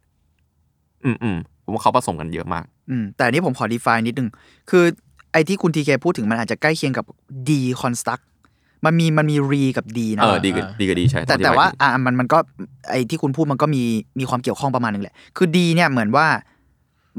[1.05, 4.29] อืมอืมผมว่าเขาผสมกันเยอะมาก อืมแต่อันนี้ผมขอ define นิดนึง
[4.71, 4.85] คือ
[5.33, 7.05] ไอ้ที่คุณทีเคพูดถึงมันอาจจะใกล้เคียงกับ
[7.49, 8.25] deconstruct
[8.85, 12.39] มันมีมันมี re กับ de นะเออ re กับ deกับ de ใช่แต่องอธิแต่บยว่าดีอะมันมันก็
[12.91, 13.83] ไอ้ที่คุณพูดมันก็มี
[14.19, 16.27] มีความเกี่ยวข้องประมาณหนึงแหละ คือ d เนี่ยเหมือนว่า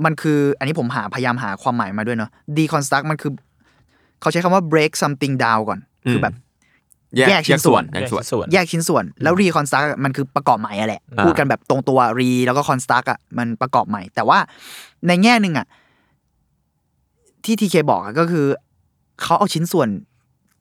[0.05, 3.31] มันคืออันนี้ผมหาพยายามหาความหมายมาด้วยเนาะ deconstruct มันคือ
[4.21, 5.79] เขาใช้คำว่า break something down ก่อน
[6.11, 6.33] คือแบบ
[7.17, 14.39] แยกแยกชิ้นส่วน แยกส่วนส่วนแยกชิ้นส่วน แล้ว reconstruct มันคือประกอบใหม่อะแหละอ่าพูดกันแบบตรงตัว re แล้วก็ construct อะมันประกอบใหม่ แต่ว่า
[15.07, 15.67] ในแง่หนึ่งอะ
[17.43, 18.45] ที่ทีเคบอกอะก็คือ
[19.21, 19.89] เขาเอาชิ้นส่วน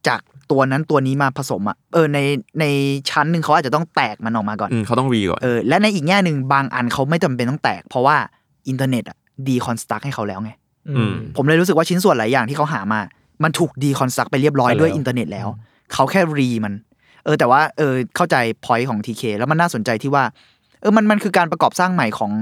[0.09, 2.19] จากตัวนั้นตัวนี้มาผสมอะเออใน
[2.61, 2.65] ใน
[3.11, 8.17] ชั้นหนึ่งเขาอาจจะต้องแตกมันออกมาก่อนอืมเขาต้องรีก่อนเออและในอีกแง่หนึ่งบางอันเขาไม่จำเป็นต้องแตก เพราะว่า
[8.69, 9.17] อินเทอร์เน็ตอะ
[9.49, 10.51] deconstruct ให้เขาแล้วไง
[10.97, 13.01] อืมผมเลยรู้สึกว่าชิ้นส่วนหลายอย่างที่เขาหามา
[13.43, 15.49] มันถูก deconstruct ไปเรียบร้อยไปแล้วด้วยอินเทอร์เน็ตแล้ว
[15.93, 16.75] เขาแค่ re มัน
[17.25, 20.25] เออแต่ว่าเออเข้าใจ point ของทีเคแล้วมันน่าสนใจที่ว่า
[20.81, 22.33] เออมันมันคือการประกอบสร้างใหม่ของ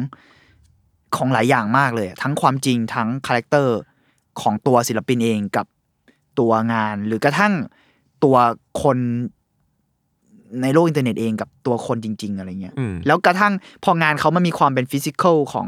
[1.16, 3.78] ของหลายอย่างมากเลยอะทั้งความจริงทั้ง character
[4.40, 5.66] ของตัวศิลปินเองกับ
[6.38, 7.52] ตัวงาน หรือกระทั่ง
[8.24, 8.36] ตัว
[8.82, 8.98] คน
[10.62, 13.52] ในโลกอินเทอร์เน็ตเองกับตัวคนจริง ๆ อะไรเงี้ยอืมแล้วกระทั่ง
[13.84, 15.66] พองานเขามันมีความเป็น physical ของ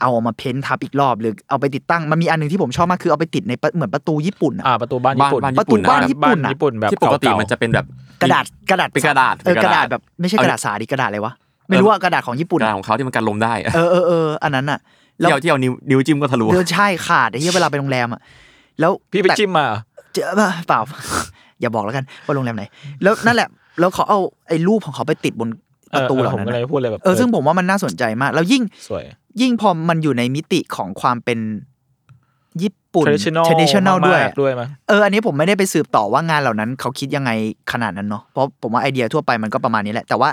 [0.00, 7.86] เอามา paint ทับอีกรอบหรือเอาไปติดตั้งมันมีอันหนึ่งที่ผมชอบมากคือเอาไปติดในประเหมือนประตูญี่ปุ่นอะอ่าประตูบ้านญี่ปุ่นบ้านประตูบ้านญี่ปุ่นบ้านอะญี่ปุ่นแบบที่ปกติเาๆมันจะเป็นแบบ
[8.22, 11.32] กระดาษกระดาษเป็นกระดาษเออกระดาษเป็นกระดาษแบบไม่ใช่กระดาษสาดิกระดาษอะไรวะ
[11.68, 14.78] ไม่รู้ว่ากระดาษของญี่ปุ่นกระดาษอะของเขาที่มันกันลมได้อะเออเออเอออันนั้นอะ
[15.20, 18.20] แล้วที่เอาที่เอานิ้วนิ้วจิ้มก็ทะลุเดินใช่ขาดไอ้เหี้ยเวลาไปโรงแรมอะ
[18.80, 19.78] แล้วพี่ไปแต่จิ้มมาเหรอ
[20.12, 20.24] เจอ
[20.66, 20.80] เปล่า
[21.60, 22.64] อย่าบอกแล้วกันว่าโรงแรมไหน
[23.02, 23.48] แล้วนั่นแหละ
[23.80, 25.48] แล้วเขาเอาไอ้รูปของเขาไปติดบน
[25.94, 29.00] ประตูเหล่าผมนั้นก็เลยอะพูดเลยแบบเออซึ่งผมว่ามันน่าสนใจมาก แล้วยิ่งสว
[29.38, 31.38] ยยิ่งพอมันอยู่ในมิติของความเป็น
[32.62, 37.30] ญี่ปุ่น traditional traditional ด้วยมากๆด้วยมั้ยเอออันนี้ผมไม่ได้ไปสืบต่อว่างานเหล่านั้น เขาคิดยังไง
[37.72, 40.30] ขนาดนั้นเนาะเพราะผมว่าไอเดียทั่วไปมันก็ประมาณนี้แหละ แต่ว่า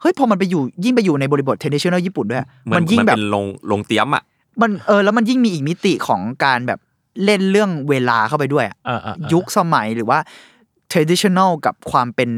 [0.00, 4.22] เฮ้ยพอมันไปอยู่ยิ่งไปอยู่ในบริบท traditional ญี่ปุ่นด้วยเหมือนมันยิ่งมันแบบเป็นลงลงเตรียมอะ
[4.62, 6.80] มันเออแล้วมันยิ่งมีอีกมิติของการแบบ
[7.24, 10.18] เล่นเรื่องเวลาเข้าไปด้วยอะอ่าอ่าอ่ายุคสมัยหรือว่า
[10.92, 12.30] traditional กับความเป็น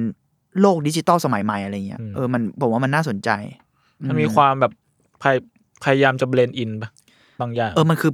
[0.60, 3.30] โลกดิจิตอลสมัยใหม่อะไรเงี้ยเออมันผมว่ามันน่าสนใจ
[4.08, 4.72] มันมีความแบบ
[5.82, 6.90] พยพยายามจะเบลนอินปะ
[7.40, 8.12] บางอย่าง เออมันคือ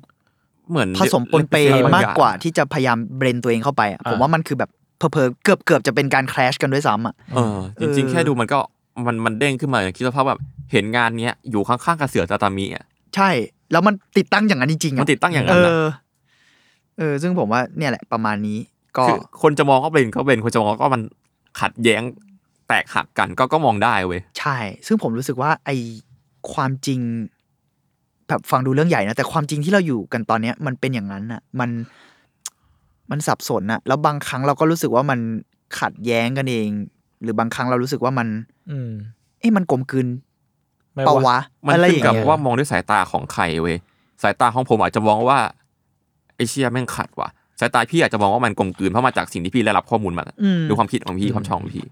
[0.71, 8.59] เหมือนผสมปนเปบงมากอย่งกว่าที่จะพยายามเบรนตัวเองเข้าไปอะอ่าผมว่ามันคือแบบเพอเพอๆเกือบเกือบจะเป็นการแคลชกันด้วยซ้ำอะเออจริงเออๆแค่ดูมันก็
[9.07, 10.41] มันมันเด้งขึ้นมาคิดสภาพแบบ
[10.73, 12.85] เห็นงานเนี้ยอยู่ข้างๆกับเสือตาตามีอะ
[13.17, 13.31] ใช่
[13.73, 15.87] แล้วมันติดตั้งอย่างนั้นจริงๆอะมันติดตั้งอย่างนั้เอนนะอ
[16.99, 18.59] เออ ซึ่งผมว่าเนี่ยแหละประมาณนี้
[18.97, 21.03] ก็คือคนจะมองก็เป็นก็เป็นคนจะมองก็มัน
[21.61, 22.03] ขัดแย้ง
[22.69, 24.57] แตกหักกันก็ก็มองได้เว้ยใช่
[24.87, 25.71] ซึ่งผมรู้สึกว่าไอ
[26.53, 27.01] ความจริง
[28.29, 31.71] แบบฟังดูเรื่องใหญ่นะ แต่ความจริงที่เราอยู่กันตอนเนี้ยมันเป็นอย่างนั้นอะมัน
[33.11, 35.19] มันสับสนอะแล้วบางครั้งเราก็รู้สึกว่ามัน
[35.81, 36.69] ขัดแย้งกันเอง
[37.23, 38.29] หรือบางครั้งเรารู้สึกว่ามัน
[38.71, 38.91] อืม
[39.41, 40.07] เอ้มันกลมกลืน
[40.93, 43.77] ไม่เปล่าวะมันอะไรอขึ้นย่างกับเงี้ยว่ามองด้วยสายตาของใครเว้ย
[44.23, 45.39] สายตาของผมอาจจะมองว่า
[46.37, 47.29] ไอเชียแม่งขัดว่ะ
[47.61, 51.85] สายตาพี่อาจจะมองว่ามันกลมกลืนเพราะมาจากสิ่งที่พี่ได้รับข้อมูลมาอืมดูความคิดของพี่ความชอบของพี่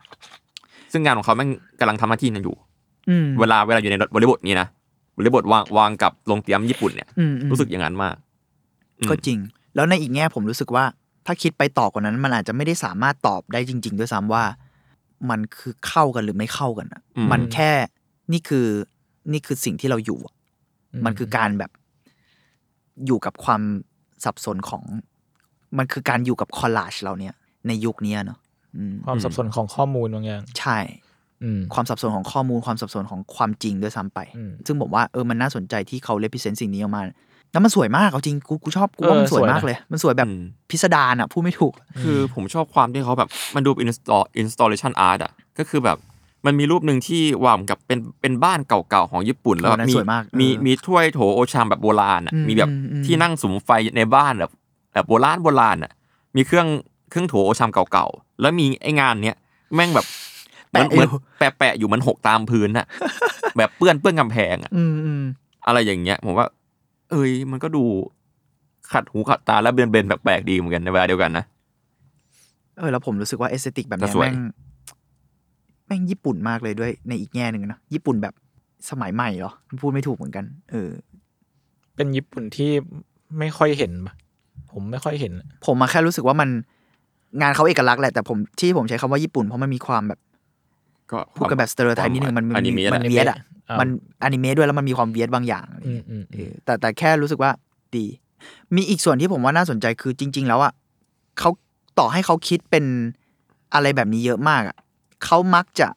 [0.92, 2.56] ซึ่งงานของเขาแม่งกำลังทำหน้าที่นั้นอยู่
[3.10, 4.68] อืมเวลาเวลาอยู่ในบริบทนี้นะ
[5.16, 8.16] บริบทวางวางกับโรงเตรียมญี่ปุ่นเนี่ย อืมอืมรู้สึกอย่างนั้นมาก
[9.00, 9.38] อืม ก็จริง
[9.74, 10.84] แล้วในอีกแง่ผมรู้สึกว่า
[11.26, 14.44] ถ้าคิดไปต่อกว่านั้น มันอาจจะไม่ได้สามารถตอบได้จริง ๆ ด้วยซ้ำว่า
[15.30, 17.70] มันคือเข้ากันหรือไม่เข้ากันอะอืม มันแค่
[18.32, 18.66] นี่คือ
[19.32, 20.34] นี่คือสิ่งที่เราอยู่อะ
[21.04, 21.70] มันคือการแบบ
[23.06, 23.62] อยู่กับความ
[24.24, 24.82] สับสนของ
[25.78, 27.34] มันคือการอยู่กับคอลลาจเราเนี่ย
[27.66, 28.38] ในยุคเนี้ยเนาะ
[28.76, 31.11] อืมความสับสนของข้อมูลบางอย่าง ใช่อืม
[31.74, 37.02] ความสับสนของข้อมูลความสับสนของความจริงด้วยซ้ำไปอืมซึ่งผมว่าเออมันน่าสนใจที่เขาเลพิเซนต์สิ่งนี้ออกมา
[37.52, 41.72] แล้วมันสวยมากเอาจริงกูกูชอบกูว่ามันเออสวยสวยนะมากเลย มันสวยแบบอืมพิสดารอะพูดไม่ถูก
[42.02, 45.98] คือผมชอบความที่เขาแบบมันดูเป็น install installation art อะก็คือแบบ
[46.46, 54.50] มันมีรูปหนึ่งที่วางกับเป็นเป็นบ้านเก่าๆของญี่ปุ่นแล้วเออนั่นมีสวยมากมีเออมีถ้วยโถโอชามแบบโบราณอะอืมมีแบบอืมอืมที่นั่งสุมไฟในบ้านแบบ
[54.92, 55.92] แบบโบราณโบราณอะ
[56.36, 56.66] มีเครื่อง
[57.10, 59.36] เครื่องโถโอชามเก่าๆแล้วมีไอ้งานเนี้ย
[59.74, 60.31] แม่งแบบเหมือน
[60.72, 62.86] แปะอยู่เหมือนแปะแปะอยู่มันหกตามพื้นอะ
[63.56, 65.22] แบบเปื้อนเปื้อนกำแพงอะอืมอืม
[65.66, 66.46] อะไรอย่างเงี้ย ผมว่า
[67.10, 67.84] เอ้ย มันก็ดู
[68.92, 71.44] ขัดหูขัดตาแล้ว blend blend ๆแปลกๆดีเหมือนกันในเวลาเดียวกันนะ
[72.78, 74.36] เออแล้วผมรู้สึกว่า aesthetic แบบเนี้ยแต่สวยแม่ง
[75.86, 78.34] แม่งญี่ปุ่นมากเลยด้วยในอีกแง่หนึ่งนะญี่ปุ่นแบบ
[78.90, 80.90] สมัยใหม่เหรอพูดไม่ถูกเหมือนกัน เออ
[81.96, 82.70] เป็นญี่ปุ่นที่
[83.38, 84.14] ไม่ค่อยเห็นปะ
[84.72, 85.32] ผมไม่ค่อยเห็น
[85.66, 86.48] ผมมาแค่รู้สึกว่ามัน
[87.40, 90.20] งานเขาเอกลักษณ์แหละแต่ผมที่ผมใช้คำว่าญี่ปุ่นเพราะมันมีความแบบ
[91.12, 93.38] ก็พูดกันแบบ stereotype นิดนึงมันอนิเมะมันแหละ weird อะ
[93.68, 93.88] อ่ามัน
[94.24, 97.50] อนิเมะด้วยแล้วมันมีความ weird บางอย่างอะไรอืเงี้มยอืมเออแต่แต่แค่รู้สึกว่า
[97.96, 98.06] ดี
[98.76, 100.72] มีอีกส่วนที่ผมว่าน่าสนใจคือจริง ๆ แล้วอะ
[101.38, 101.50] เขา
[101.98, 102.84] ต่อให้เขาคิดเป็น
[103.74, 104.76] อะไรแบบนี้เยอะมากอะ
[105.24, 105.88] เขามักจะ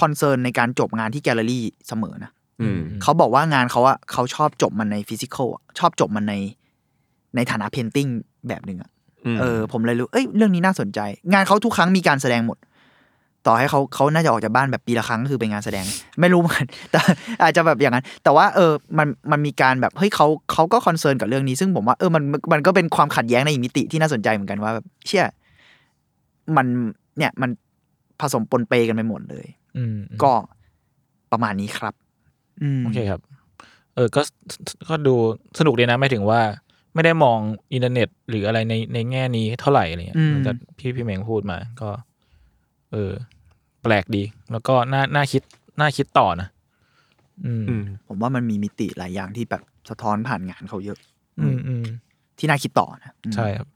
[0.00, 2.30] concern ในการจบงานที่แกลเลอรี่เสมอนะ
[2.62, 5.48] อืมเขาบอกว่างานเขาอะเขาชอบจบมันใน physical
[5.78, 6.34] ชอบจบมันใน
[7.36, 8.06] ในฐานะ painting
[8.48, 8.90] แบบหนึ่งอะ
[9.34, 11.00] มเออ ผมเลยรู้ เอ้ย เรื่องนี้น่าสนใจ
[11.32, 12.58] งานเขาทุกครั้งมีการแสดงหมด
[13.46, 15.84] ต่อให้เขาเขาน่าจะออกจากบ้านแบบปีละครั้งก็คือเป็นงานแสดง
[16.20, 17.00] ไม่รู้เหมือนกันแต่
[17.42, 22.22] อาจจะแบบอย่างนั้น แต่ว่าเออมันมันมีการแบบเฮ้ยเขาเขาก็ concern กับเรื่องนี้ซึ่งผมว่าเออมัน
[22.52, 25.24] มันก็เป็นความขัดแย้งในอีกมิติที่น่าสนใจเหมือนกันว่าแบบเชื่อ
[26.56, 26.66] มัน
[27.18, 27.50] เนี่ยมัน
[28.20, 30.32] ผสมปนเปกันไปหมดเลย อืมก็
[31.32, 31.94] ประมาณนี้ครับ
[32.62, 33.20] อืมโอเคครับ
[33.94, 34.20] เออก็
[34.88, 35.14] ก็ดู
[35.58, 36.40] สนุกดีนะไม่ถึงว่า
[36.94, 37.38] ไม่ได้มอง
[37.72, 41.88] อินเทอร์เน็ต หรืออะไรในในแง่นี้เท่าไหร่อะไรเงี้ยอืมเหมือนกับพี่พี่เมงพูดมา ก็
[42.92, 43.12] เออ
[43.84, 44.22] แปลกดี
[44.52, 45.42] แล้วก็น่าน่าคิด
[45.80, 46.48] น่าคิดต่อนะ
[47.44, 50.98] อืมอืม ผมว่ามันมีมิติหลายอย่างที่แบบสะท้อนผ่านงานเขาเยอะ
[51.40, 51.84] อืมอืม
[52.38, 53.68] ที่น่าคิดต่อนะอืมใช่ครับ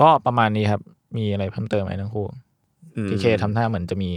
[0.00, 0.80] ก็ประมาณนี้ครับ
[1.16, 2.26] มีอะไรเพิ่มเติมไหมทั้งคู่
[2.96, 4.10] อืมพีเคทำท่าเหมือนจะมี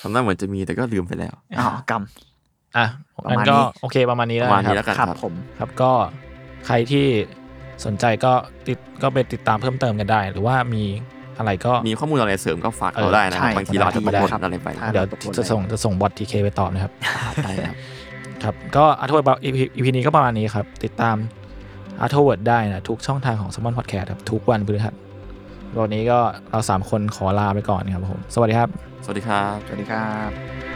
[0.00, 2.02] ทำหน้าเหมือนจะมีแต่ก็ลืมไปแล้วอ๋อกรรม
[2.76, 2.86] อะ
[3.24, 5.92] ประงั้นมาณก็นี้โอเคประมาณนี้ปแล้วระมาณนะคนี้รับแล้วกันครับครับผมครับก็
[6.66, 7.06] ใครที่
[7.84, 8.32] สนใจก็
[8.66, 10.84] ติดก็ไปติดตามเพิ่มเติมกันได้ หรือว่ามี
[11.38, 16.92] อะไรก็มีข้อมูลอะไรเสริมก็ฝากเออเราได้นะใช่บางทีเราอาจจะได้ตกหล่นครับอะไรไปครับเดี๋ยวตกลงจะส่งจะส่งบอททีเคไปตอบนะครับ
[17.44, 17.76] ได้ครับ
[18.44, 21.16] ครับก็ Artword EP นี้ก็ประมาณนี้ครับ ติดตาม
[22.00, 24.94] Artword ได้นะ ทุกช่องทางของ Salmon Podcast ครับ ทุกวันพฤหัส
[25.82, 26.18] วันนี้ก็
[26.50, 28.68] เราสามคนขอลาไปก่อนนะครับผม สวัสดีครับ
[29.04, 30.67] สวัสดีครับ สวัสดีครับ